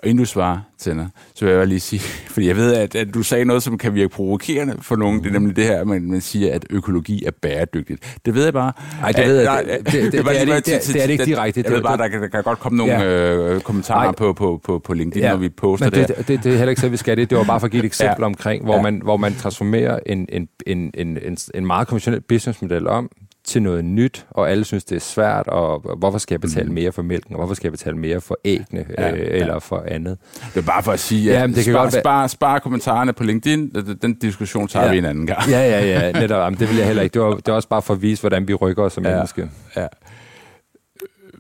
[0.06, 2.00] Inden du svarer, Tænder, så vil jeg lige sige,
[2.34, 5.16] fordi jeg ved, at, at du sagde noget, som kan virke provokerende for nogen.
[5.16, 5.22] Mm.
[5.22, 8.18] Det er nemlig det her, at man, man siger, at økologi er bæredygtigt.
[8.26, 8.72] Det ved jeg bare.
[9.00, 9.64] Nej, det ved jeg.
[9.66, 10.60] Det, det, det, det, det, er,
[10.92, 11.62] det, er ikke direkte.
[11.64, 13.34] Jeg ved bare, der, der kan godt komme nogle ja.
[13.34, 15.30] øh, kommentarer på, på, på, på LinkedIn, ja.
[15.30, 16.08] når vi poster det.
[16.08, 17.30] Det, det, det er heller ikke så, vi skal det.
[17.30, 18.26] Det var bare for at give et eksempel ja.
[18.26, 18.82] omkring, hvor, ja.
[18.82, 23.10] man, hvor man transformerer en, en, en, en, en, en meget konventionel businessmodel om
[23.46, 26.74] til noget nyt, og alle synes, det er svært, og hvorfor skal jeg betale mm.
[26.74, 29.24] mere for mælken, og hvorfor skal jeg betale mere for æggene, ja, øh, ja.
[29.24, 30.18] eller for andet.
[30.54, 32.02] Det er bare for at sige, at ja, det kan spar, godt være...
[32.02, 34.92] spar, spar kommentarerne på LinkedIn, den, den diskussion tager ja.
[34.92, 35.50] vi en anden gang.
[35.50, 37.14] Ja, ja, ja, netop, jamen, det vil jeg heller ikke.
[37.14, 39.14] Det var, det var også bare for at vise, hvordan vi rykker os som ja.
[39.14, 39.50] menneske.
[39.76, 39.86] Ja.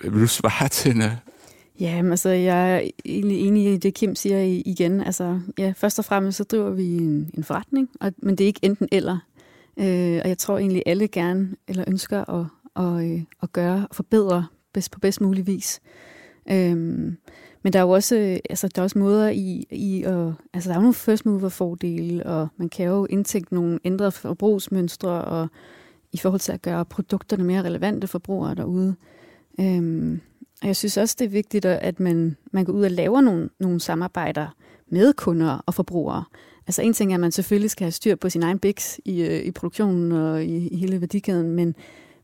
[0.04, 1.18] Vil du svare til det?
[1.80, 5.00] Ja, altså, jeg er egentlig enig i det, Kim siger igen.
[5.00, 8.46] Altså, ja, først og fremmest så driver vi en, en forretning, og, men det er
[8.46, 9.18] ikke enten eller.
[9.78, 13.96] Øh, og jeg tror egentlig, alle gerne eller ønsker at, at, øh, at gøre og
[13.96, 15.80] forbedre bedst, på bedst mulig vis.
[16.50, 16.76] Øh,
[17.62, 20.68] men der er jo også, øh, altså, der er også måder i, i at, altså
[20.68, 25.24] der er jo nogle first mover fordele, og man kan jo indtænke nogle ændrede forbrugsmønstre,
[25.24, 25.48] og
[26.12, 28.94] i forhold til at gøre produkterne mere relevante for brugere derude.
[29.60, 30.20] Øhm,
[30.62, 33.48] og jeg synes også, det er vigtigt, at man, man går ud og laver nogle,
[33.60, 34.48] nogle samarbejder
[34.88, 36.24] med kunder og forbrugere.
[36.66, 39.22] Altså en ting er, at man selvfølgelig skal have styr på sin egen biks i,
[39.22, 41.76] øh, i produktionen og i, i hele værdikæden, men,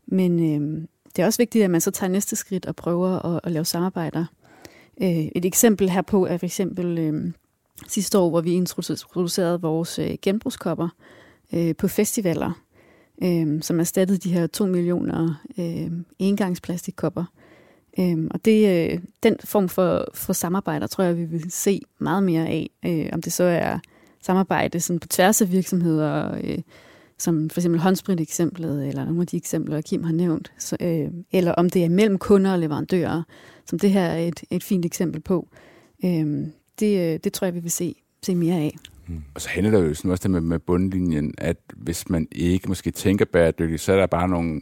[0.05, 3.41] men øh, det er også vigtigt, at man så tager næste skridt og prøver at,
[3.43, 4.25] at lave samarbejder.
[5.01, 7.31] Øh, et eksempel herpå er for eksempel øh,
[7.87, 10.89] sidste år, hvor vi introducerede vores øh, genbrugskopper
[11.53, 12.51] øh, på festivaler,
[13.23, 17.25] øh, som erstattede de her 2 millioner øh, engangsplastikkopper.
[17.99, 22.23] Øhm, og det, øh, den form for, for samarbejder tror jeg, vi vil se meget
[22.23, 22.69] mere af.
[22.85, 23.79] Øh, om det så er
[24.23, 26.57] samarbejde sådan på tværs af virksomheder, øh,
[27.17, 31.51] som for eksempel håndsprit-eksemplet, eller nogle af de eksempler, Kim har nævnt, så, øh, eller
[31.51, 33.23] om det er mellem kunder og leverandører,
[33.65, 35.47] som det her er et, et fint eksempel på.
[36.05, 36.47] Øh,
[36.79, 38.75] det, øh, det tror jeg, vi vil se, se mere af.
[39.07, 39.23] Mm.
[39.35, 42.67] Og så handler det jo sådan også det med, med bundlinjen, at hvis man ikke
[42.67, 44.61] måske tænker bæredygtigt, så er der bare nogle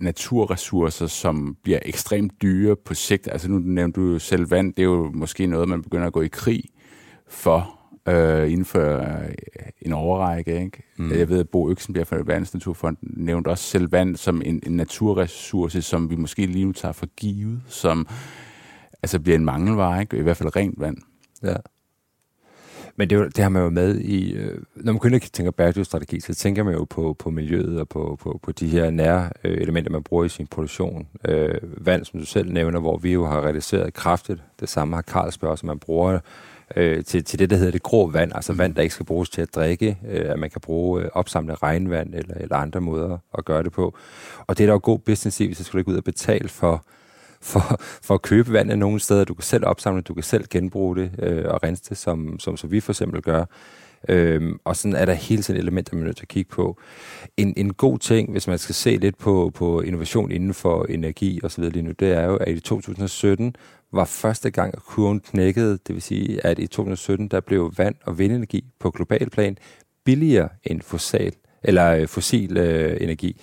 [0.00, 3.28] naturressourcer, som bliver ekstremt dyre på sigt.
[3.32, 6.12] Altså nu nævnte du jo selv vand, det er jo måske noget, man begynder at
[6.12, 6.64] gå i krig
[7.28, 7.77] for
[8.08, 9.28] øh, inden for øh,
[9.82, 10.64] en overrække.
[10.64, 10.82] Ikke?
[10.96, 11.12] Mm.
[11.12, 15.82] Jeg ved, at Bo Øksenbjerg fra Naturfond nævnte også selv vand som en, en naturressource,
[15.82, 18.06] som vi måske lige nu tager for givet, som
[19.02, 20.16] altså bliver en mangelvare, ikke?
[20.16, 20.96] i hvert fald rent vand.
[21.42, 21.54] Ja.
[22.98, 26.20] Men det, det har man jo med i, øh, når man kun ikke tænker bæredygtighedsstrategi,
[26.20, 29.58] så tænker man jo på, på miljøet og på, på, på de her nære øh,
[29.60, 31.08] elementer, man bruger i sin produktion.
[31.28, 34.42] Øh, vand, som du selv nævner, hvor vi jo har realiseret kraftigt.
[34.60, 36.18] Det samme har Carlsberg, som man bruger
[36.76, 39.30] øh, til, til det, der hedder det grå vand, altså vand, der ikke skal bruges
[39.30, 43.18] til at drikke, øh, at man kan bruge øh, opsamlet regnvand eller, eller andre måder
[43.38, 43.96] at gøre det på.
[44.46, 46.48] Og det er der jo god business i, hvis du skal ikke ud og betale
[46.48, 46.84] for,
[47.40, 49.24] for, for at købe vandet nogle steder.
[49.24, 52.56] Du kan selv opsamle, du kan selv genbruge det øh, og rense det, som, som,
[52.56, 53.44] som vi for eksempel gør.
[54.08, 56.80] Øhm, og sådan er der hele tiden elementer, man er nødt til at kigge på.
[57.36, 61.40] En, en god ting, hvis man skal se lidt på, på innovation inden for energi
[61.42, 63.56] og så videre lige nu, det er jo, at i 2017
[63.92, 65.78] var første gang, at kurven knækkede.
[65.86, 69.56] Det vil sige, at i 2017, der blev vand- og vindenergi på global plan
[70.04, 71.32] billigere end fossil,
[71.62, 73.40] eller øh, fossil øh, energi.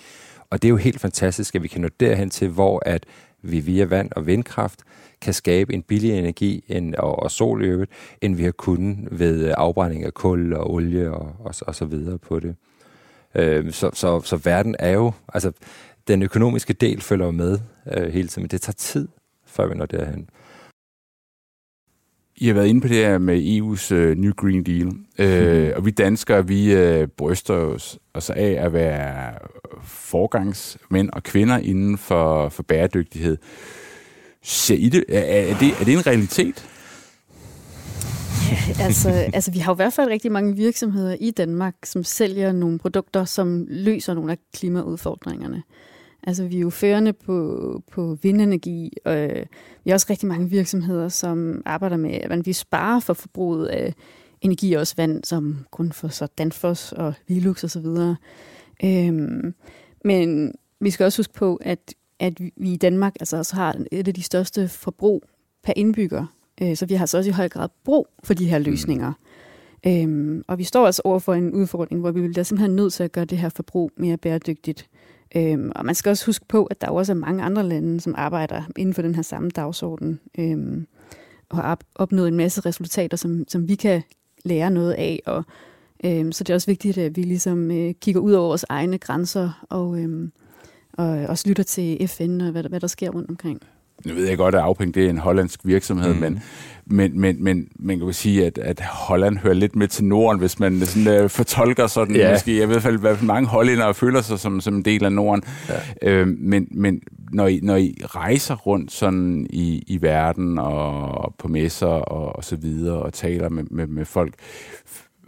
[0.50, 3.06] Og det er jo helt fantastisk, at vi kan nå derhen til, hvor at
[3.42, 4.80] vi via vand og vindkraft
[5.20, 9.08] kan skabe en billigere energi end, og, og sol i øvrigt, end vi har kunnet
[9.10, 12.56] ved øh, afbrænding af kul og olie og, og, og så videre på det.
[13.34, 15.52] Øh, så, så, så verden er jo, altså
[16.08, 17.58] den økonomiske del følger med
[17.96, 19.08] øh, hele tiden, men det tager tid,
[19.46, 20.28] før vi når derhen.
[22.38, 25.86] I har været inde på det her med EU's øh, New Green Deal, uh, og
[25.86, 29.34] vi danskere, vi øh, bryster os, os af at være
[29.82, 33.36] forgangsmænd og kvinder inden for, for bæredygtighed.
[34.48, 35.04] Ser I det?
[35.08, 35.72] Er, er, det?
[35.80, 36.68] er det en realitet?
[38.50, 42.04] Ja, altså, altså, vi har jo i hvert fald rigtig mange virksomheder i Danmark, som
[42.04, 45.62] sælger nogle produkter, som løser nogle af klimaudfordringerne.
[46.22, 49.46] Altså, vi er jo førende på, på vindenergi, og øh,
[49.84, 53.94] vi har også rigtig mange virksomheder, som arbejder med, at vi sparer for forbruget af
[54.40, 58.16] energi og også vand, som grund for så Danfoss og Velux og så videre.
[58.84, 59.54] Øhm,
[60.04, 64.08] men vi skal også huske på, at, at vi i Danmark altså også har et
[64.08, 65.22] af de største forbrug
[65.64, 66.26] per indbygger.
[66.62, 68.64] Øh, så vi har altså også i høj grad brug for de her mm.
[68.64, 69.08] løsninger.
[69.08, 69.26] Mm.
[69.86, 72.92] Øhm, og vi står altså over for en udfordring, hvor vi vil da simpelthen nødt
[72.92, 74.88] til at gøre det her forbrug mere bæredygtigt.
[75.36, 78.14] Øhm, og man skal også huske på, at der også er mange andre lande, som
[78.16, 80.86] arbejder inden for den her samme dagsorden, øhm,
[81.48, 84.02] og har opnået en masse resultater, som, som vi kan
[84.44, 85.20] lære noget af.
[85.26, 85.44] Og,
[86.04, 88.98] øhm, så det er også vigtigt, at vi ligesom øh, kigger ud over vores egne
[88.98, 90.32] grænser, og, øhm,
[90.96, 93.62] og også lytter til FN og hvad, hvad der sker rundt omkring
[94.04, 96.20] nu ved jeg godt, at Afpeng det er en hollandsk virksomhed, mm.
[96.20, 96.42] men,
[96.86, 100.38] men, men, men man kan jo sige, at, at Holland hører lidt med til Norden,
[100.38, 102.32] hvis man sådan, uh, fortolker sådan, ja.
[102.32, 105.12] måske, jeg ved i hvert fald, mange hollændere føler sig som, som en del af
[105.12, 105.44] Norden.
[106.02, 106.10] Ja.
[106.10, 107.00] Øh, men men
[107.32, 112.36] når, I, når I rejser rundt sådan i, i verden og, og på messer og,
[112.36, 114.34] og så videre og taler med, med, med folk,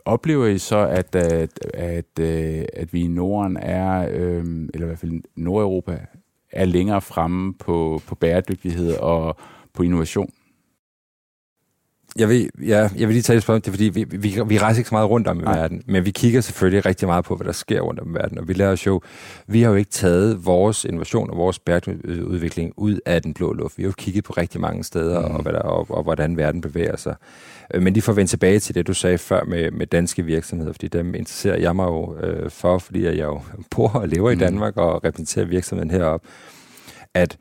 [0.09, 4.44] oplever I så, at, at, at, øh, at vi i Norden er, øh,
[4.75, 6.07] eller i hvert fald Nordeuropa,
[6.53, 9.37] er længere fremme på, på bæredygtighed og
[9.75, 10.31] på innovation?
[12.16, 14.59] Jeg vil, ja, jeg vil lige tage et spørgsmål, det er fordi, vi, vi, vi
[14.59, 15.59] rejser ikke så meget rundt om i Nej.
[15.59, 18.38] verden, men vi kigger selvfølgelig rigtig meget på, hvad der sker rundt om i verden,
[18.38, 19.01] og vi lærer os jo,
[19.47, 23.79] vi har jo ikke taget vores innovation og vores bæredygtighedsudvikling ud af den blå luft.
[23.79, 25.35] Vi har jo kigget på rigtig mange steder, mm.
[25.35, 27.14] og, hvad der, og, og hvordan verden bevæger sig.
[27.75, 30.25] Øh, men lige for at vende tilbage til det, du sagde før med, med danske
[30.25, 33.40] virksomheder, fordi dem interesserer jeg mig jo øh, for, fordi jeg jo
[33.71, 34.40] bor og lever mm.
[34.40, 36.29] i Danmark og repræsenterer virksomheden heroppe,
[37.14, 37.38] at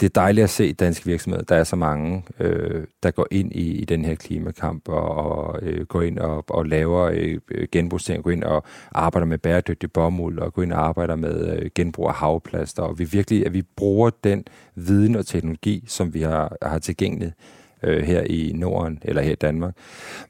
[0.00, 1.44] det er dejligt at se danske virksomheder.
[1.44, 5.58] Der er så mange, øh, der går ind i, i den her klimakamp og, og
[5.62, 10.38] øh, går ind og, og laver øh, genbrugsting, går ind og arbejder med bæredygtig bomuld
[10.38, 12.82] og går ind og arbejder med øh, genbrug af havplaster.
[12.82, 17.34] Og vi virkelig, at vi bruger den viden og teknologi, som vi har, har tilgængeligt
[17.82, 19.74] øh, her i Norden eller her i Danmark.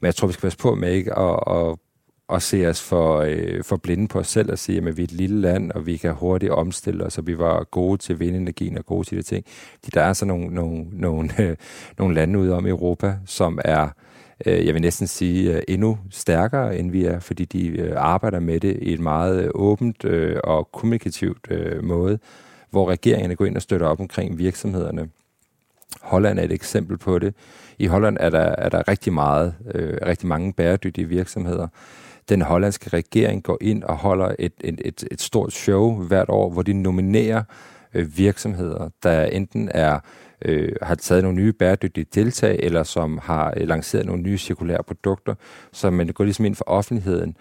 [0.01, 1.75] Men jeg tror, vi skal passe på med ikke at, at,
[2.27, 5.07] og se os for, øh, for blinde på os selv og sige, at vi er
[5.07, 8.77] et lille land, og vi kan hurtigt omstille os, og vi var gode til vindenergien
[8.77, 9.45] og gode til de ting.
[9.85, 11.55] De, der er så nogle, nogle, nogle, øh,
[11.99, 13.89] nogle lande ude om i Europa, som er
[14.45, 18.39] øh, jeg vil næsten sige, øh, endnu stærkere, end vi er, fordi de øh, arbejder
[18.39, 22.19] med det i et meget øh, åbent øh, og kommunikativt øh, måde,
[22.69, 25.09] hvor regeringerne går ind og støtter op omkring virksomhederne
[26.01, 27.33] Holland er et eksempel på det.
[27.79, 31.67] I Holland er der, er der rigtig meget, øh, rigtig mange bæredygtige virksomheder.
[32.29, 36.49] Den hollandske regering går ind og holder et, et, et, et stort show hvert år,
[36.49, 37.43] hvor de nominerer
[37.93, 39.99] øh, virksomheder, der enten er
[40.45, 44.83] øh, har taget nogle nye bæredygtige tiltag, eller som har øh, lanceret nogle nye cirkulære
[44.83, 45.35] produkter,
[45.73, 47.37] så man går ligesom ind for offentligheden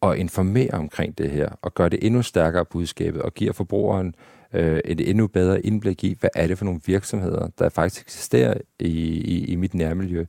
[0.00, 4.14] og informerer omkring det her, og gør det endnu stærkere budskabet, og giver forbrugeren
[4.52, 8.54] øh, et endnu bedre indblik i, hvad er det for nogle virksomheder, der faktisk eksisterer
[8.78, 10.24] i, i, i mit nærmiljø.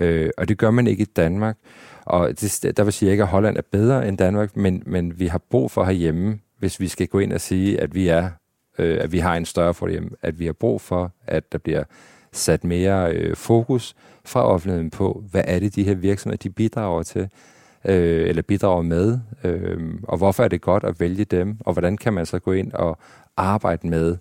[0.00, 1.56] Øh, og det gør man ikke i Danmark.
[2.04, 5.26] Og det, der vil sige ikke, at Holland er bedre end Danmark, men, men vi
[5.26, 8.30] har brug for herhjemme, hvis vi skal gå ind og sige, at vi er,
[8.78, 11.84] øh, at vi har en større fordel, at vi har brug for, at der bliver
[12.32, 17.02] sat mere øh, fokus fra offentligheden på, hvad er det, de her virksomheder, de bidrager
[17.02, 17.28] til,
[17.84, 21.96] øh, eller bidrager med, øh, og hvorfor er det godt at vælge dem, og hvordan
[21.96, 22.98] kan man så gå ind og
[23.36, 24.16] arbejde med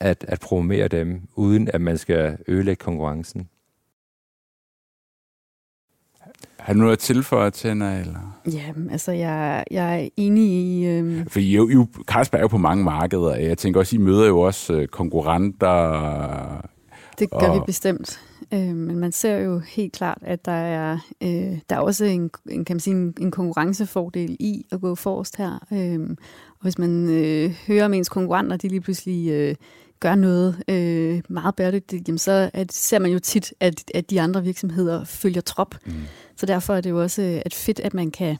[0.00, 3.48] at, at promovere dem, uden at man skal ødelægge konkurrencen.
[6.64, 8.00] Har du noget at tilføje, Tænder?
[8.00, 8.40] Eller?
[8.52, 10.86] Ja, altså jeg, jeg er enig i...
[10.86, 11.26] Øhm...
[11.26, 13.34] For I, I, Carlsberg er jo på mange markeder.
[13.34, 16.68] Jeg tænker også, I møder jo også øh, konkurrenter.
[17.18, 17.54] Det gør og...
[17.54, 18.20] vi bestemt.
[18.52, 22.30] Øh, men man ser jo helt klart, at der er, øh, der er også en,
[22.50, 25.66] en, kan man sige, en, en konkurrencefordel i at gå forrest her.
[25.72, 26.16] Øh,
[26.50, 29.54] og hvis man øh, hører om ens konkurrenter, de lige pludselig øh,
[30.00, 34.20] gør noget øh, meget bæredygtigt, jamen så at, ser man jo tit, at, at de
[34.20, 35.74] andre virksomheder følger trop.
[35.86, 35.92] Mm.
[36.36, 38.36] Så derfor er det jo også øh, at fedt, at man kan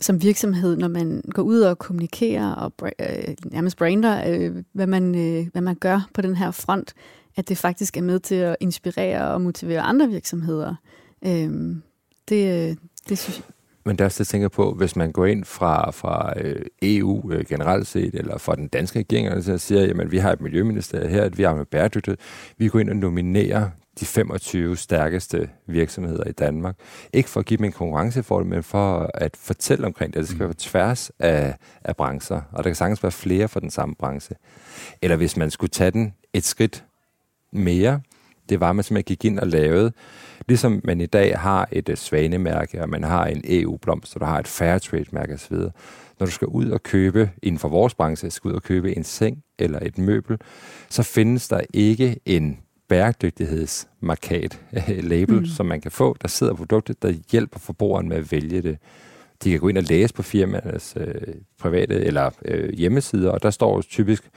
[0.00, 5.14] som virksomhed, når man går ud og kommunikerer og øh, nærmest brander, øh, hvad, man,
[5.14, 6.94] øh, hvad man gør på den her front,
[7.36, 10.74] at det faktisk er med til at inspirere og motivere andre virksomheder.
[11.26, 11.82] Øhm,
[12.28, 12.76] det, øh,
[13.08, 13.53] det synes jeg.
[13.84, 16.66] Men der er også det, jeg tænker på, hvis man går ind fra, fra øh,
[16.82, 20.40] EU øh, generelt set, eller fra den danske regering, og siger, at vi har et
[20.40, 22.18] miljøminister her, at vi har med bæredygtighed,
[22.58, 23.68] vi går ind og nominerer
[24.00, 26.76] de 25 stærkeste virksomheder i Danmark.
[27.12, 30.20] Ikke for at give dem en konkurrencefordel, men for at fortælle omkring det.
[30.20, 30.44] Det skal mm.
[30.44, 34.36] være tværs af, af brancher, og der kan sagtens være flere for den samme branche.
[35.02, 36.84] Eller hvis man skulle tage den et skridt
[37.52, 38.00] mere,
[38.48, 39.92] det var, at man simpelthen gik ind og lavede,
[40.48, 44.26] ligesom man i dag har et uh, svanemærke, og man har en EU-blomst, og du
[44.26, 45.56] har et Fairtrade-mærke osv.,
[46.20, 49.04] når du skal ud og købe, inden for vores branche, skal ud og købe en
[49.04, 50.38] seng eller et møbel,
[50.88, 54.60] så findes der ikke en bæredygtighedsmarkat
[55.12, 55.46] label, mm.
[55.46, 58.78] som man kan få, der sidder produktet, der hjælper forbrugeren med at vælge det.
[59.44, 63.50] De kan gå ind og læse på firmaernes øh, private eller øh, hjemmesider, og der
[63.50, 64.30] står typisk,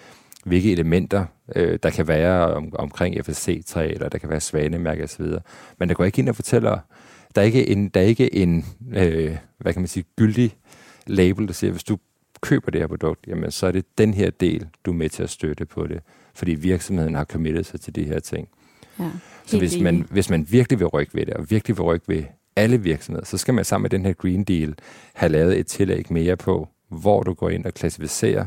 [0.46, 5.26] hvilke elementer øh, der kan være om, omkring FSC-træ, eller der kan være svanemærke osv.
[5.80, 6.80] Men der går ikke ind og fortæller,
[7.36, 10.58] der er ikke en, der er ikke en øh, hvad kan man sige, gyldig
[11.08, 11.98] label, der siger, hvis du
[12.42, 15.24] køber det her produkt, jamen så er det den her del, du er med til
[15.24, 16.00] at støtte på det,
[16.36, 18.48] fordi virksomheden har committet sig til de her ting.
[19.00, 19.12] Ja,
[19.46, 22.24] så hvis man, hvis man virkelig vil rykke ved det, og virkelig vil rykke ved
[22.56, 24.76] alle virksomheder, så skal man sammen med den her Green Deal
[25.14, 28.46] have lavet et tillæg mere på, hvor du går ind og klassificerer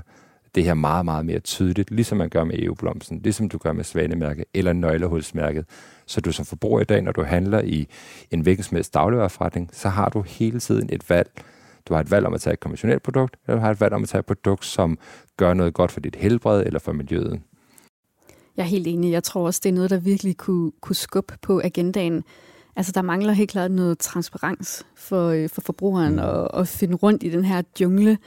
[0.55, 3.85] det her meget, meget mere tydeligt, ligesom man gør med EU-blomsten, ligesom du gør med
[3.85, 5.65] Svanemærket eller nøglehulsmærket.
[6.07, 7.89] Så du som forbruger i dag, når du handler i
[8.31, 11.31] en hvilken som helst dagligvarerforretning, så har du hele tiden et valg.
[11.89, 13.95] Du har et valg om at tage et konventionelt produkt, eller du har et valg
[13.95, 14.99] om at tage et produkt, som
[15.37, 17.41] gør noget godt for dit helbred eller for miljøet.
[18.57, 19.13] Jeg er helt enig.
[19.13, 22.25] Jeg tror også, det er noget, der virkelig kunne, kunne skubbe på agendaen.
[22.77, 26.19] Altså, der mangler helt klart noget transparens for, øh, for forbrugeren mm.
[26.19, 28.19] at, at finde rundt i den her jungle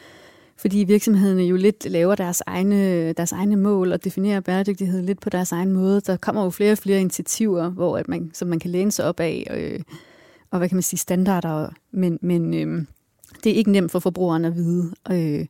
[0.57, 5.29] fordi virksomhederne jo lidt laver deres egne, deres egne mål og definerer bæredygtighed lidt på
[5.29, 6.01] deres egen måde.
[6.01, 9.05] Der kommer jo flere og flere initiativer, hvor at man, som man kan læne sig
[9.05, 9.79] op af, øh,
[10.51, 12.85] og hvad kan man sige, standarder, men, men øh,
[13.43, 14.91] det er ikke nemt for forbrugeren at vide.
[15.11, 15.45] Øh,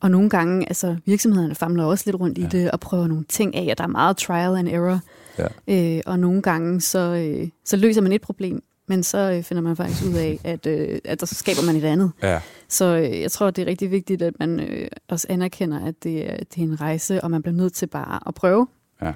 [0.00, 2.44] og nogle gange, altså virksomhederne famler også lidt rundt ja.
[2.44, 5.00] i det og prøver nogle ting af, og der er meget trial and error.
[5.38, 5.96] Ja.
[5.96, 9.62] Øh, og nogle gange, så, øh, så løser man et problem, men så øh, finder
[9.62, 12.12] man faktisk ud af, at, øh, at der så skaber man et andet.
[12.22, 12.40] Ja.
[12.68, 16.46] Så øh, jeg tror, det er rigtig vigtigt, at man øh, også anerkender, at det,
[16.54, 18.66] det er en rejse, og man bliver nødt til bare at prøve.
[19.02, 19.12] Ja.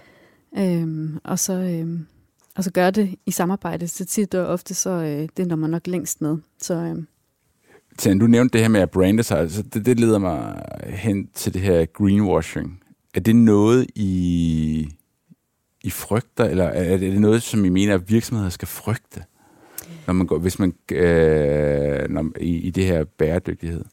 [0.59, 2.01] Øhm, og, så, øh,
[2.57, 3.89] og så gøre det i samarbejde.
[3.89, 6.37] Så tit og ofte, så øh, det når man nok længst med.
[6.61, 7.03] Så, øh,
[7.99, 9.39] Tjern, du nævnte det her med at brande sig.
[9.39, 12.81] Altså det, det leder mig hen til det her greenwashing.
[13.15, 14.89] Er det noget, I,
[15.83, 19.25] I frygter, eller er det noget, som I mener, at virksomheder skal frygte?
[20.07, 23.85] Når man går, hvis man, øh, når, i, i det her bæredygtighed?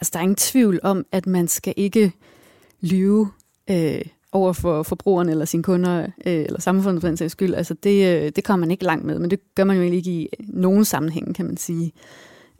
[0.00, 2.12] Altså, der er ingen tvivl om, at man skal ikke
[2.80, 3.30] lyve
[3.70, 7.54] øh, over for forbrugerne eller sine kunder, øh, eller samfundet for den sags skyld.
[7.54, 9.98] Altså, det, øh, det kommer man ikke langt med, men det gør man jo egentlig
[9.98, 11.92] ikke i nogen sammenhæng, kan man sige.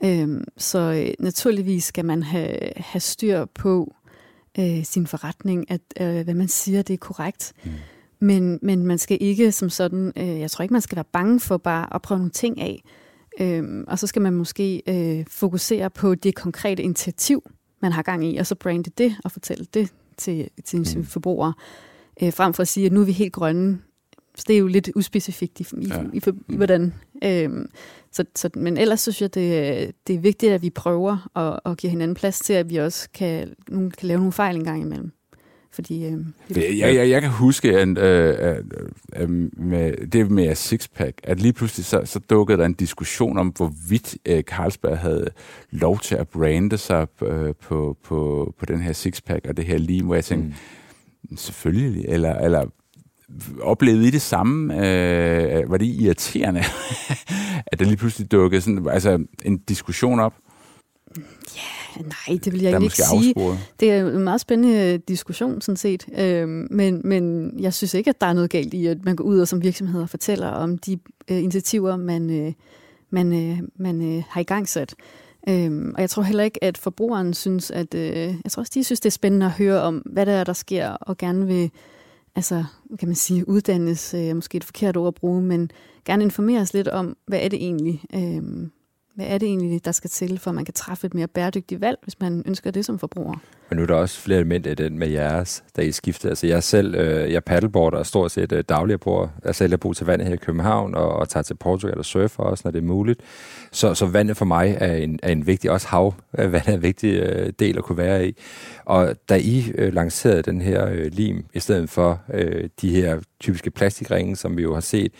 [0.04, 3.94] Øh, så øh, naturligvis skal man have, have styr på
[4.58, 7.52] øh, sin forretning, at øh, hvad man siger, det er korrekt.
[7.64, 7.70] Mm.
[8.22, 11.40] Men, men man skal ikke som sådan, øh, jeg tror ikke, man skal være bange
[11.40, 12.82] for bare at prøve nogle ting af.
[13.40, 18.24] Øh, og så skal man måske øh, fokusere på det konkrete initiativ, man har gang
[18.24, 21.06] i, og så brande det og fortælle det til, til sine mm.
[21.06, 21.54] forbrugere,
[22.22, 23.78] øh, frem for at sige, at nu er vi helt grønne.
[24.34, 26.02] Så det er jo lidt uspecifikt i, i, ja.
[26.12, 26.94] i, i, i hvordan.
[27.24, 27.50] Øh,
[28.12, 31.78] så, så, men ellers synes jeg, det, det er vigtigt, at vi prøver at, at
[31.78, 34.82] give hinanden plads til, at vi også kan, nogen kan lave nogle fejl en gang
[34.82, 35.12] imellem.
[35.74, 38.64] Fordi, øh, det, jeg, jeg, jeg kan huske, at, øh, at,
[39.12, 43.48] at med, det med sixpack, at lige pludselig så, så dukkede der en diskussion om,
[43.48, 45.30] hvorvidt øh, Carlsberg havde
[45.70, 49.78] lov til at brande sig øh, på, på, på den her sixpack og det her
[49.78, 50.56] lige, hvor jeg tænkte,
[51.30, 51.36] mm.
[51.36, 52.66] selvfølgelig, eller, eller
[53.60, 54.74] oplevede I det samme?
[54.74, 56.60] Øh, var det irriterende,
[57.72, 60.34] at der lige pludselig dukkede sådan, altså en diskussion op?
[61.56, 63.28] Ja, nej, det vil jeg ikke sige.
[63.28, 63.58] Afsporet.
[63.80, 66.06] Det er en meget spændende diskussion, sådan set.
[66.18, 69.24] Øhm, men, men jeg synes ikke, at der er noget galt i, at man går
[69.24, 70.98] ud og som virksomheder fortæller om de
[71.30, 72.52] øh, initiativer, man, øh,
[73.10, 74.94] man, øh, man øh, har i gang sat.
[75.48, 77.94] Øhm, og jeg tror heller ikke, at forbrugeren synes, at...
[77.94, 80.44] Øh, jeg tror også, de synes, det er spændende at høre om, hvad der er,
[80.44, 81.70] der sker, og gerne vil,
[82.36, 82.64] altså,
[82.98, 85.70] kan man sige, uddannes, øh, måske et forkert ord at bruge, men
[86.04, 88.68] gerne informeres lidt om, hvad er det egentlig, øh,
[89.14, 91.80] hvad er det egentlig, der skal til, for at man kan træffe et mere bæredygtigt
[91.80, 93.36] valg, hvis man ønsker det som forbruger?
[93.68, 96.30] Men nu er der også flere elementer i den med jeres, da I skiftede.
[96.30, 99.22] Altså jeg selv, øh, jeg paddleboarder og stort set øh, dagligt bor.
[99.22, 102.04] Altså, jeg selv bor til vandet her i København og, og tager til Portugal og
[102.04, 103.20] surfer også, når det er muligt.
[103.70, 106.82] Så, så vandet for mig er en, er en vigtig, også hav, vand er en
[106.82, 108.36] vigtig øh, del at kunne være i.
[108.84, 113.20] Og da I øh, lancerede den her øh, lim, i stedet for øh, de her
[113.40, 115.12] typiske plastikringe, som vi jo har set,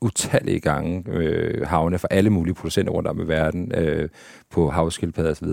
[0.00, 4.08] utallige gange øh, havne for alle mulige producenter rundt om i verden øh,
[4.50, 5.48] på havskildpadder osv.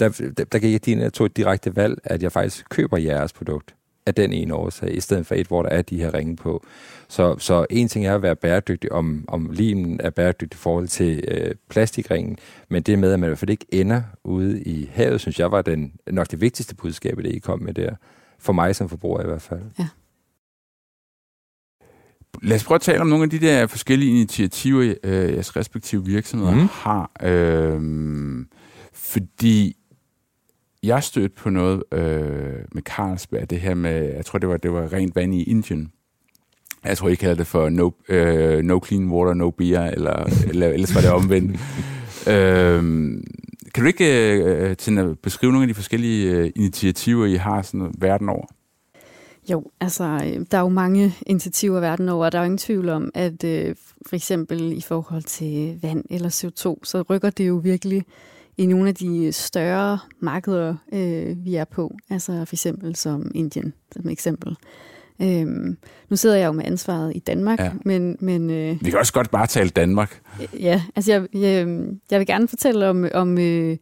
[0.00, 3.32] Der, der, der gik jeg din, tog et direkte valg, at jeg faktisk køber jeres
[3.32, 3.74] produkt.
[4.06, 6.64] af den ene årsag, i stedet for et, hvor der er de her ringe på.
[7.08, 10.88] Så, så en ting er at være bæredygtig, om, om limen er bæredygtig i forhold
[10.88, 14.90] til øh, plastikringen, men det med, at man i hvert fald ikke ender ude i
[14.92, 17.94] havet, synes jeg var den, nok det vigtigste budskab, det I kom med der.
[18.38, 19.60] For mig som forbruger i hvert fald.
[19.78, 19.88] Ja.
[22.42, 26.04] Lad os prøve at tale om nogle af de der forskellige initiativer, øh, jeres respektive
[26.04, 26.68] virksomheder mm.
[26.72, 27.10] har.
[27.22, 28.46] Øh,
[28.92, 29.76] fordi
[30.82, 34.72] jeg stødte på noget øh, med Carlsberg, det her med, jeg tror det var, det
[34.72, 35.92] var rent vand i Indien.
[36.84, 40.68] Jeg tror, I kalder det for no, øh, no clean water, no beer, eller, eller
[40.68, 41.60] ellers var det omvendt.
[42.28, 42.82] øh,
[43.74, 47.94] kan du ikke øh, til beskrive nogle af de forskellige øh, initiativer, I har sådan
[47.98, 48.46] verden over?
[49.50, 52.58] Jo, altså, øh, der er jo mange initiativer verden over, og der er jo ingen
[52.58, 53.74] tvivl om, at øh,
[54.06, 58.04] for eksempel i forhold til vand eller CO2, så rykker det jo virkelig
[58.56, 61.96] i nogle af de større markeder, øh, vi er på.
[62.10, 64.56] Altså for eksempel som Indien, som eksempel.
[65.22, 65.76] Øhm,
[66.08, 67.70] nu sidder jeg jo med ansvaret i Danmark, ja.
[67.84, 68.16] men...
[68.20, 70.20] men øh, vi kan også godt bare tale Danmark.
[70.60, 71.66] Ja, altså jeg, jeg,
[72.10, 73.76] jeg vil gerne fortælle om, om, øh,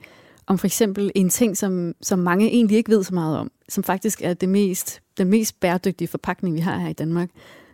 [0.47, 3.85] om for eksempel en ting, som, som mange egentlig ikke ved så meget om, som
[3.85, 7.31] faktisk er det mest, den mest bæredygtige forpakning, vi har her i Danmark,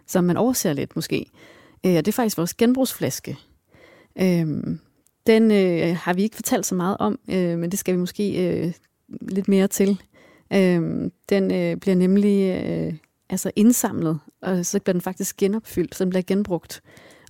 [0.07, 1.27] som man overser lidt måske.
[1.87, 3.37] Øh, og det er faktisk vores genbrugsflaske.
[4.19, 4.47] Øh,
[5.27, 8.49] den øh, har vi ikke fortalt så meget om, øh, men det skal vi måske
[8.49, 8.73] øh,
[9.09, 10.01] lidt mere til.
[10.53, 12.95] Øh, den øh, bliver nemlig øh,
[13.31, 16.83] altså indsamlet, og så bliver den faktisk genopfyldt, så den bliver genbrugt.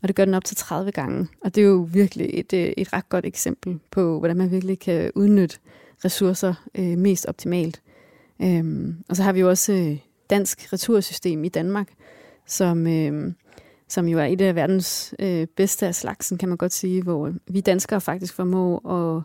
[0.03, 1.29] Og det gør den op til 30 gange.
[1.45, 4.79] Og det er jo virkelig et, øh, et ret godt eksempel på, hvordan man virkelig
[4.79, 5.59] kan udnytte
[6.05, 7.81] ressourcer øh, mest optimalt.
[8.43, 9.99] Øhm, og så har vi jo også øh,
[10.31, 11.89] dansk retursystem i Danmark,
[12.47, 13.33] som, øh,
[13.89, 17.33] som jo er et af verdens øh, bedste af slagsen, kan man godt sige, hvor
[17.49, 19.23] vi danskere faktisk formår at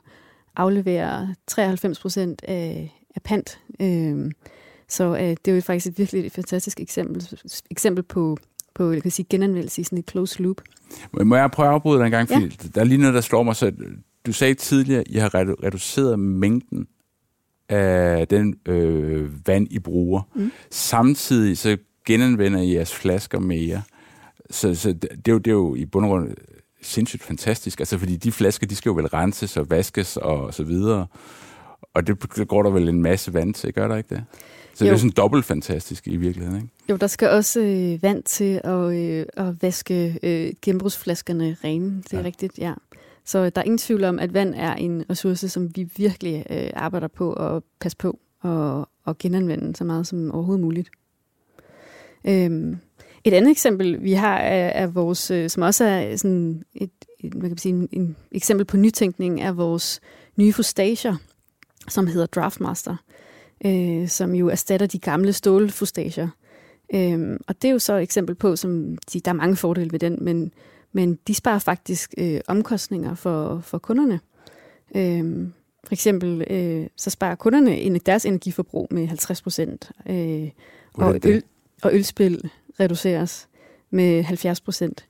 [0.55, 3.59] aflevere 93 procent af, af pant.
[3.79, 4.31] Øh,
[4.87, 7.39] så øh, det er jo faktisk et virkelig et fantastisk eksempel,
[7.71, 8.37] eksempel på,
[8.75, 10.61] på jeg kan sige, genanvendelse i sådan et close loop.
[11.11, 12.29] Må jeg prøve at afbryde dig en gang?
[12.29, 12.69] Fordi ja.
[12.75, 13.55] der er lige noget, der slår mig.
[13.55, 13.71] Så
[14.25, 16.87] du sagde tidligere, at I har reduceret mængden
[17.71, 20.21] af den øh, vand, I bruger.
[20.35, 20.51] Mm.
[20.71, 23.81] Samtidig så genanvender I jeres flasker mere.
[24.49, 26.35] Så, så det, det, er jo, det er jo i bund og grund
[26.81, 27.79] sindssygt fantastisk.
[27.79, 31.07] Altså, fordi de flasker, de skal jo vel renses og vaskes og så videre.
[31.93, 34.23] Og det går der vel en masse vand til, gør der ikke det?
[34.73, 34.89] Så jo.
[34.89, 36.73] det er sådan dobbelt fantastisk i virkeligheden, ikke?
[36.89, 41.97] Jo, der skal også øh, vand til at, øh, at vaske øh, genbrugsflaskerne rene.
[42.03, 42.25] Det er ja.
[42.25, 42.73] rigtigt, ja.
[43.31, 46.69] Så der er ingen tvivl om, at vand er en ressource, som vi virkelig øh,
[46.73, 50.89] arbejder på at passe på og, og genanvende så meget som overhovedet muligt.
[52.27, 52.77] Øhm,
[53.23, 57.35] et andet eksempel, vi har, er, er vores, øh, som også er sådan et, et,
[57.35, 60.01] man kan sige, en, en eksempel på nytænkning, er vores
[60.35, 61.15] nye fustager,
[61.87, 62.95] som hedder Draftmaster
[63.65, 66.27] øh, som jo erstatter de gamle stålfustager.
[66.93, 69.91] Øhm, og det er jo så et eksempel på, som de, der er mange fordele
[69.91, 70.51] ved den, men,
[70.91, 74.19] men de sparer faktisk øh, omkostninger for, for kunderne.
[74.95, 75.47] Øh,
[75.83, 80.49] for eksempel øh, så sparer kunderne deres energiforbrug med 50 procent, øh,
[80.93, 81.43] og, øl,
[81.83, 83.47] og ølspil reduceres
[83.89, 85.05] med 70 procent.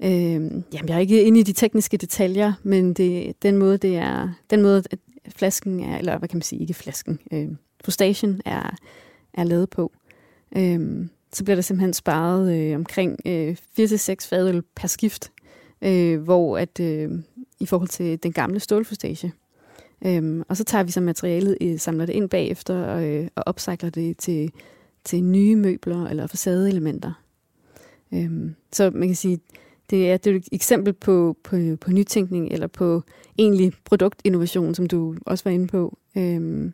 [0.00, 3.96] Øh, jamen, jeg er ikke inde i de tekniske detaljer, men det, den måde, det
[3.96, 4.98] er, den måde, at
[5.28, 7.48] flasken er, eller hvad kan man sige, ikke flasken, øh,
[7.88, 8.76] station er,
[9.34, 9.92] er lavet på.
[10.56, 15.32] Øhm, så bliver der simpelthen sparet øh, omkring øh, 4-6 fadøl per skift,
[15.82, 17.10] øh, hvor at øh,
[17.60, 19.32] i forhold til den gamle stålfustage.
[20.06, 23.42] Øhm, og så tager vi så materialet, øh, samler det ind bagefter og, øh, og
[23.46, 24.52] opcycler det til,
[25.04, 27.12] til nye møbler eller facadeelementer.
[28.14, 29.38] Øhm, så man kan sige,
[29.90, 33.02] det er, det er et eksempel på, på, på nytænkning eller på
[33.38, 35.98] egentlig produktinnovation, som du også var inde på.
[36.16, 36.72] Øhm,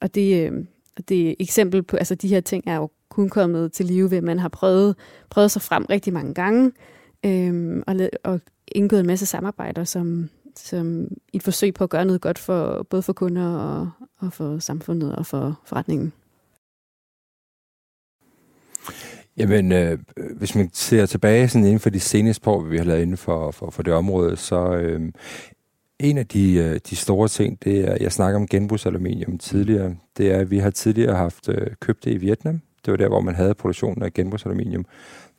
[0.00, 0.64] og det, øh,
[1.08, 4.18] det er eksempel på, altså de her ting er jo kun kommet til live ved,
[4.18, 4.96] at man har prøvet,
[5.30, 6.72] prøvet sig frem rigtig mange gange,
[7.26, 12.04] øh, og, og indgået en masse samarbejder, som, som i et forsøg på at gøre
[12.04, 16.12] noget godt for både for kunder og, og for samfundet og for forretningen.
[19.36, 19.98] Jamen, øh,
[20.36, 23.50] hvis man ser tilbage sådan inden for de seneste år, vi har lavet inden for,
[23.50, 25.12] for, for det område, så øh,
[26.00, 30.32] en af de, øh, de store ting, det er, jeg snakker om genbrugsaluminium tidligere, det
[30.32, 32.60] er, at vi har tidligere haft øh, købt det i Vietnam.
[32.84, 34.86] Det var der, hvor man havde produktionen af genbrugsaluminium.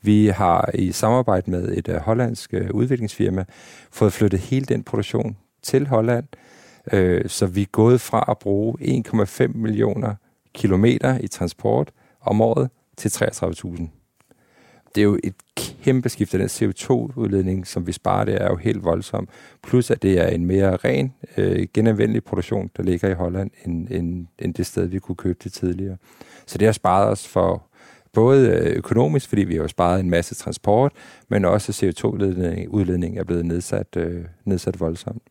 [0.01, 3.45] Vi har i samarbejde med et uh, hollandsk uh, udviklingsfirma
[3.91, 6.27] fået flyttet hele den produktion til Holland,
[6.93, 8.77] uh, så vi er gået fra at bruge
[9.07, 10.15] 1,5 millioner
[10.53, 11.91] kilometer i transport
[12.21, 13.87] om året til 33.000.
[14.95, 15.35] Det er jo et
[15.83, 16.31] kæmpe skift.
[16.31, 19.27] Den CO2-udledning, som vi sparer, det er jo helt voldsom.
[19.63, 23.87] Plus at det er en mere ren, øh, genanvendelig produktion, der ligger i Holland, end,
[23.91, 25.97] end, end det sted, vi kunne købe det tidligere.
[26.45, 27.63] Så det har sparet os for
[28.13, 30.91] både øh, økonomisk, fordi vi har sparet en masse transport,
[31.29, 35.23] men også CO2-udledning er blevet nedsat, øh, nedsat voldsomt.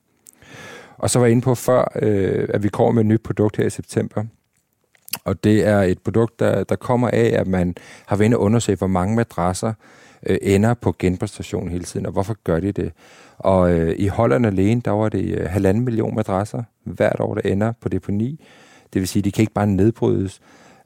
[0.97, 3.57] Og så var jeg inde på før, øh, at vi kommer med et nyt produkt
[3.57, 4.25] her i september.
[5.25, 7.75] Og det er et produkt, der, der kommer af, at man
[8.07, 9.73] har været inde og undersøge, hvor mange madrasser
[10.27, 12.93] øh, ender på genbrugsstationen hele tiden, og hvorfor gør de det?
[13.39, 17.51] Og øh, i Holland alene, der var det øh, halvanden million madrasser hvert år, der
[17.51, 18.45] ender på deponi.
[18.93, 20.41] Det vil sige, de kan ikke bare nedbrydes.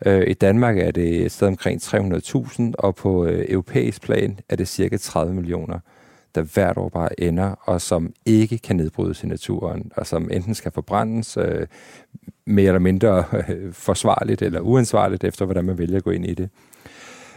[0.07, 4.57] Øh, I Danmark er det et sted omkring 300.000, og på øh, europæisk plan er
[4.57, 5.79] det cirka 30 millioner
[6.37, 10.55] der hvert år bare ender, og som ikke kan nedbrydes i naturen, og som enten
[10.55, 11.67] skal forbrændes øh,
[12.45, 16.35] mere eller mindre øh, forsvarligt eller uansvarligt, efter hvordan man vælger at gå ind i
[16.35, 16.49] det.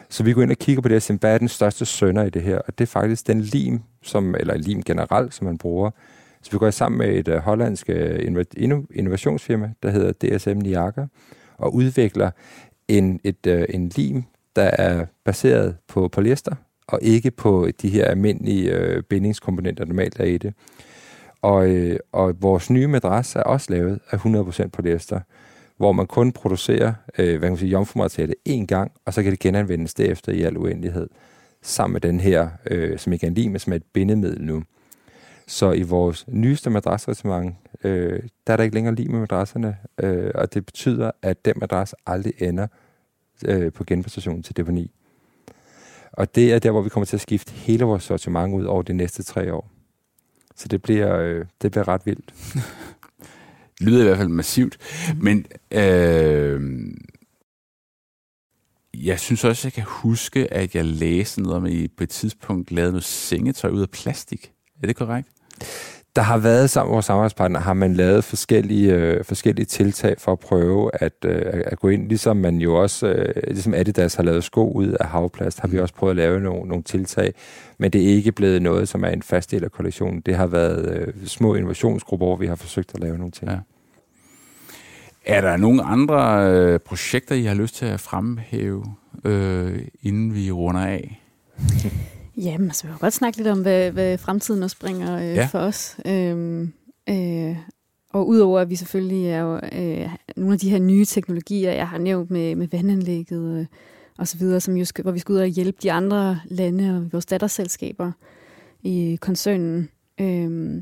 [0.09, 2.23] Så vi går ind og kigger på det og siger, hvad er den største sønder
[2.23, 2.57] i det her?
[2.57, 5.91] Og det er faktisk den lim, som, eller lim generelt, som man bruger.
[6.41, 11.05] Så vi går sammen med et uh, hollandsk uh, innovationsfirma, der hedder DSM Niaga,
[11.57, 12.31] og udvikler
[12.87, 14.23] en, et, uh, en lim,
[14.55, 16.55] der er baseret på polyester,
[16.87, 20.53] og ikke på de her almindelige øh, bindingskomponenter, der normalt er i det.
[21.41, 25.19] Og, øh, og vores nye madras er også lavet af 100% polyester,
[25.79, 29.31] hvor man kun producerer øh, hvad kan man sige, jomfrumateriale én gang, og så kan
[29.31, 31.07] det genanvendes derefter i al uendelighed,
[31.61, 34.41] sammen med den her, øh, som ikke er en lim, men som er et bindemiddel
[34.41, 34.63] nu.
[35.47, 40.31] Så i vores nyeste madrassortiment, øh, der er der ikke længere lim med madrasserne, øh,
[40.35, 42.67] og det betyder, at den madras aldrig ender
[43.45, 44.91] øh, på genbrugsstationen til deponi.
[46.11, 48.81] Og det er der, hvor vi kommer til at skifte hele vores sortiment ud over
[48.81, 49.71] de næste tre år.
[50.55, 52.33] Så det bliver, øh, det bliver ret vildt.
[53.79, 54.77] lyder i hvert fald massivt.
[55.21, 56.61] Men øh,
[58.93, 62.09] jeg synes også, jeg kan huske, at jeg læste noget om, at I på et
[62.09, 64.51] tidspunkt lavede noget sengetøj ud af plastik.
[64.83, 65.29] Er det korrekt?
[66.19, 70.31] Der har været sammen med vores samarbejdspartner, har man lavet forskellige, øh, forskellige tiltag for
[70.31, 74.23] at prøve at, øh, at gå ind, ligesom man jo også, øh, ligesom Adidas har
[74.23, 75.81] lavet sko ud af havplast, har vi mm.
[75.81, 77.33] også prøvet at lave nogle, nogle tiltag,
[77.77, 80.21] men det er ikke blevet noget, som er en fast del af kollektionen.
[80.21, 83.51] Det har været øh, små innovationsgrupper, hvor vi har forsøgt at lave nogle ting.
[83.51, 83.57] Ja.
[85.25, 88.85] Er der nogle andre øh, projekter, I har lyst til at fremhæve,
[89.25, 91.21] øh, inden vi runder af?
[92.43, 95.45] Jamen, så vi kan godt snakke lidt om, hvad, hvad fremtiden også bringer øh, ja.
[95.45, 95.97] for os.
[96.05, 96.73] Øhm,
[97.09, 97.57] øh,
[98.09, 101.87] og udover at vi selvfølgelig er jo øh, nogle af de her nye teknologier, jeg
[101.87, 103.65] har nævnt med, med vandanlægget øh,
[104.17, 106.97] og så videre, som jo skal, hvor vi skal ud og hjælpe de andre lande
[106.97, 108.11] og vores datterselskaber
[108.83, 109.89] i koncernen,
[110.21, 110.81] øh,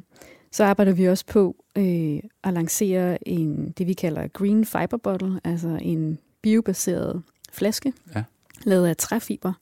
[0.52, 5.40] så arbejder vi også på øh, at lancere en, det vi kalder Green Fiber Bottle,
[5.44, 8.24] altså en biobaseret flaske, ja.
[8.66, 9.54] lavet af træfiber.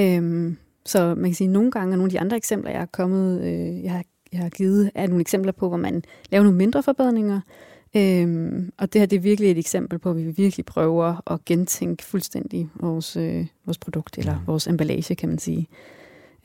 [0.00, 0.52] Øh,
[0.86, 2.86] så man kan sige, at nogle gange, og nogle af de andre eksempler, jeg har
[2.86, 6.58] kommet, øh, jeg, har, jeg har givet, er nogle eksempler på, hvor man laver nogle
[6.58, 7.40] mindre forbedringer.
[7.96, 11.44] Øhm, og det her det er virkelig et eksempel på, at vi virkelig prøver at
[11.44, 14.46] gentænke fuldstændig vores, øh, vores produkt, eller mm.
[14.46, 15.68] vores emballage, kan man sige.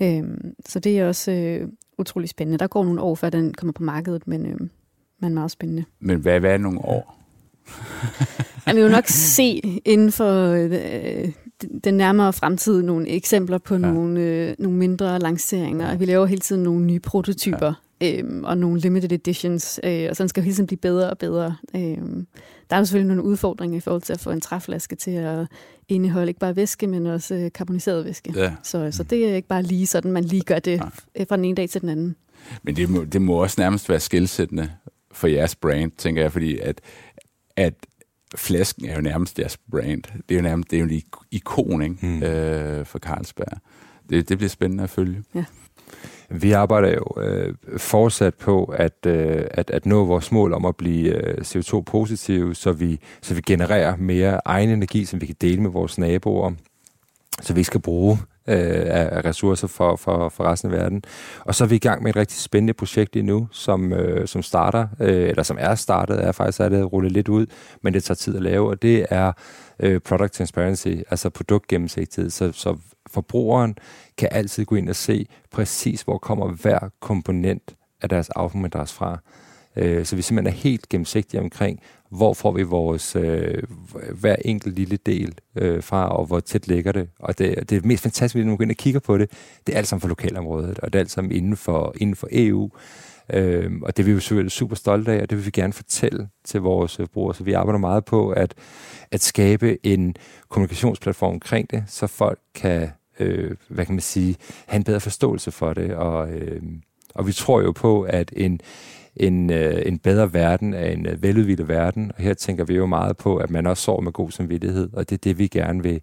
[0.02, 1.68] Øhm, så det er også øh,
[1.98, 2.58] utrolig spændende.
[2.58, 4.60] Der går nogle år, før den kommer på markedet, men, øh,
[5.22, 5.84] men meget spændende.
[6.00, 7.18] Men hvad, hvad er nogle år?
[8.66, 11.32] Jeg vil jo nok se inden for øh,
[11.84, 13.80] den nærmere fremtid nogle eksempler på ja.
[13.80, 15.96] nogle, øh, nogle mindre lanceringer.
[15.96, 18.18] Vi laver hele tiden nogle nye prototyper ja.
[18.18, 21.56] øhm, og nogle limited editions, øh, og sådan skal hele tiden blive bedre og bedre.
[21.76, 22.28] Øhm,
[22.70, 25.48] der er selvfølgelig nogle udfordringer i forhold til at få en træflaske til at
[25.88, 28.34] indeholde ikke bare væske, men også øh, karboniseret væske.
[28.36, 28.54] Ja.
[28.64, 30.82] Så, så det er ikke bare lige sådan, man lige gør det
[31.18, 31.24] ja.
[31.24, 32.16] fra den ene dag til den anden.
[32.64, 34.72] Men det må, det må også nærmest være skilsættende
[35.12, 36.82] for jeres brand, tænker jeg, fordi at,
[37.56, 37.74] at
[38.36, 40.04] flasken er jo nærmest deres brand.
[40.04, 41.02] Det er jo nærmest det er jo en
[41.32, 41.98] ikon ikke?
[42.02, 42.24] Mm.
[42.24, 43.58] Øh, for Carlsberg.
[44.10, 45.24] Det, det bliver spændende at følge.
[45.36, 45.46] Ja.
[46.30, 50.76] Vi arbejder jo øh, fortsat på at, øh, at, at nå vores mål om at
[50.76, 55.62] blive øh, CO2-positive, så vi, så vi genererer mere egen energi, som vi kan dele
[55.62, 56.52] med vores naboer,
[57.42, 61.04] så vi ikke skal bruge øh, af ressourcer for, for, for resten af verden.
[61.40, 64.28] Og så er vi i gang med et rigtig spændende projekt lige nu, som, øh,
[64.28, 67.46] som starter, øh, eller som er startet, er faktisk er det rullet lidt ud,
[67.82, 69.32] men det tager tid at lave, og det er
[69.80, 72.78] øh, product transparency, altså produktgennemsigtighed, så, så
[73.10, 73.78] forbrugeren
[74.18, 79.20] kan altid gå ind og se præcis, hvor kommer hver komponent af deres affaldsmadras fra.
[79.78, 83.64] Øh, så vi simpelthen er helt gennemsigtige omkring, hvor får vi vores øh,
[84.12, 87.10] hver enkelt lille del øh, fra, og hvor tæt ligger det.
[87.20, 89.32] Og det, det er mest fantastiske, når man går ind og kigger på det,
[89.68, 92.28] det er alt sammen for lokalområdet, og det er alt sammen inden for, inden for
[92.32, 92.70] EU.
[93.34, 95.74] Øh, og det er vi jo selvfølgelig super stolte af, og det vil vi gerne
[95.74, 97.36] fortælle til vores øh, brugere.
[97.36, 98.54] Så vi arbejder meget på at,
[99.12, 100.16] at skabe en
[100.50, 105.52] kommunikationsplatform omkring det, så folk kan øh, hvad kan man sige, have en bedre forståelse
[105.52, 105.96] for det.
[105.96, 106.62] Og, øh,
[107.16, 108.60] og vi tror jo på, at en,
[109.20, 112.12] en, øh, en bedre verden af en øh, veludviklet verden.
[112.18, 115.10] Og her tænker vi jo meget på, at man også sover med god samvittighed, og
[115.10, 116.02] det er det, vi gerne vil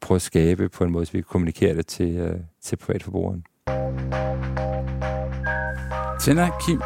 [0.00, 3.44] prøve at skabe på en måde, så vi kan kommunikere det til, øh, til privatforbrugeren.
[6.20, 6.80] Tænder Kim,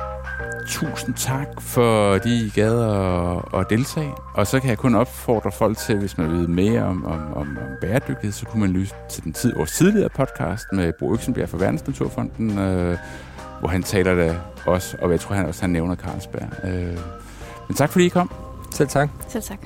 [0.68, 4.12] tusind tak, fordi I gad at, at deltage.
[4.34, 7.58] Og så kan jeg kun opfordre folk til, hvis man vil mere om, om, om,
[7.58, 11.48] om bæredygtighed, så kunne man lytte til den tid, vores tidligere podcast med Bo Øksenbjerg
[11.48, 12.98] fra Verdensnaturfonden, øh,
[13.60, 16.48] hvor han taler det også, og jeg tror han også han nævner Carlsberg.
[16.64, 16.98] Øh,
[17.68, 18.30] men tak fordi I kom.
[18.70, 19.08] Selv tak.
[19.28, 19.58] Selv tak.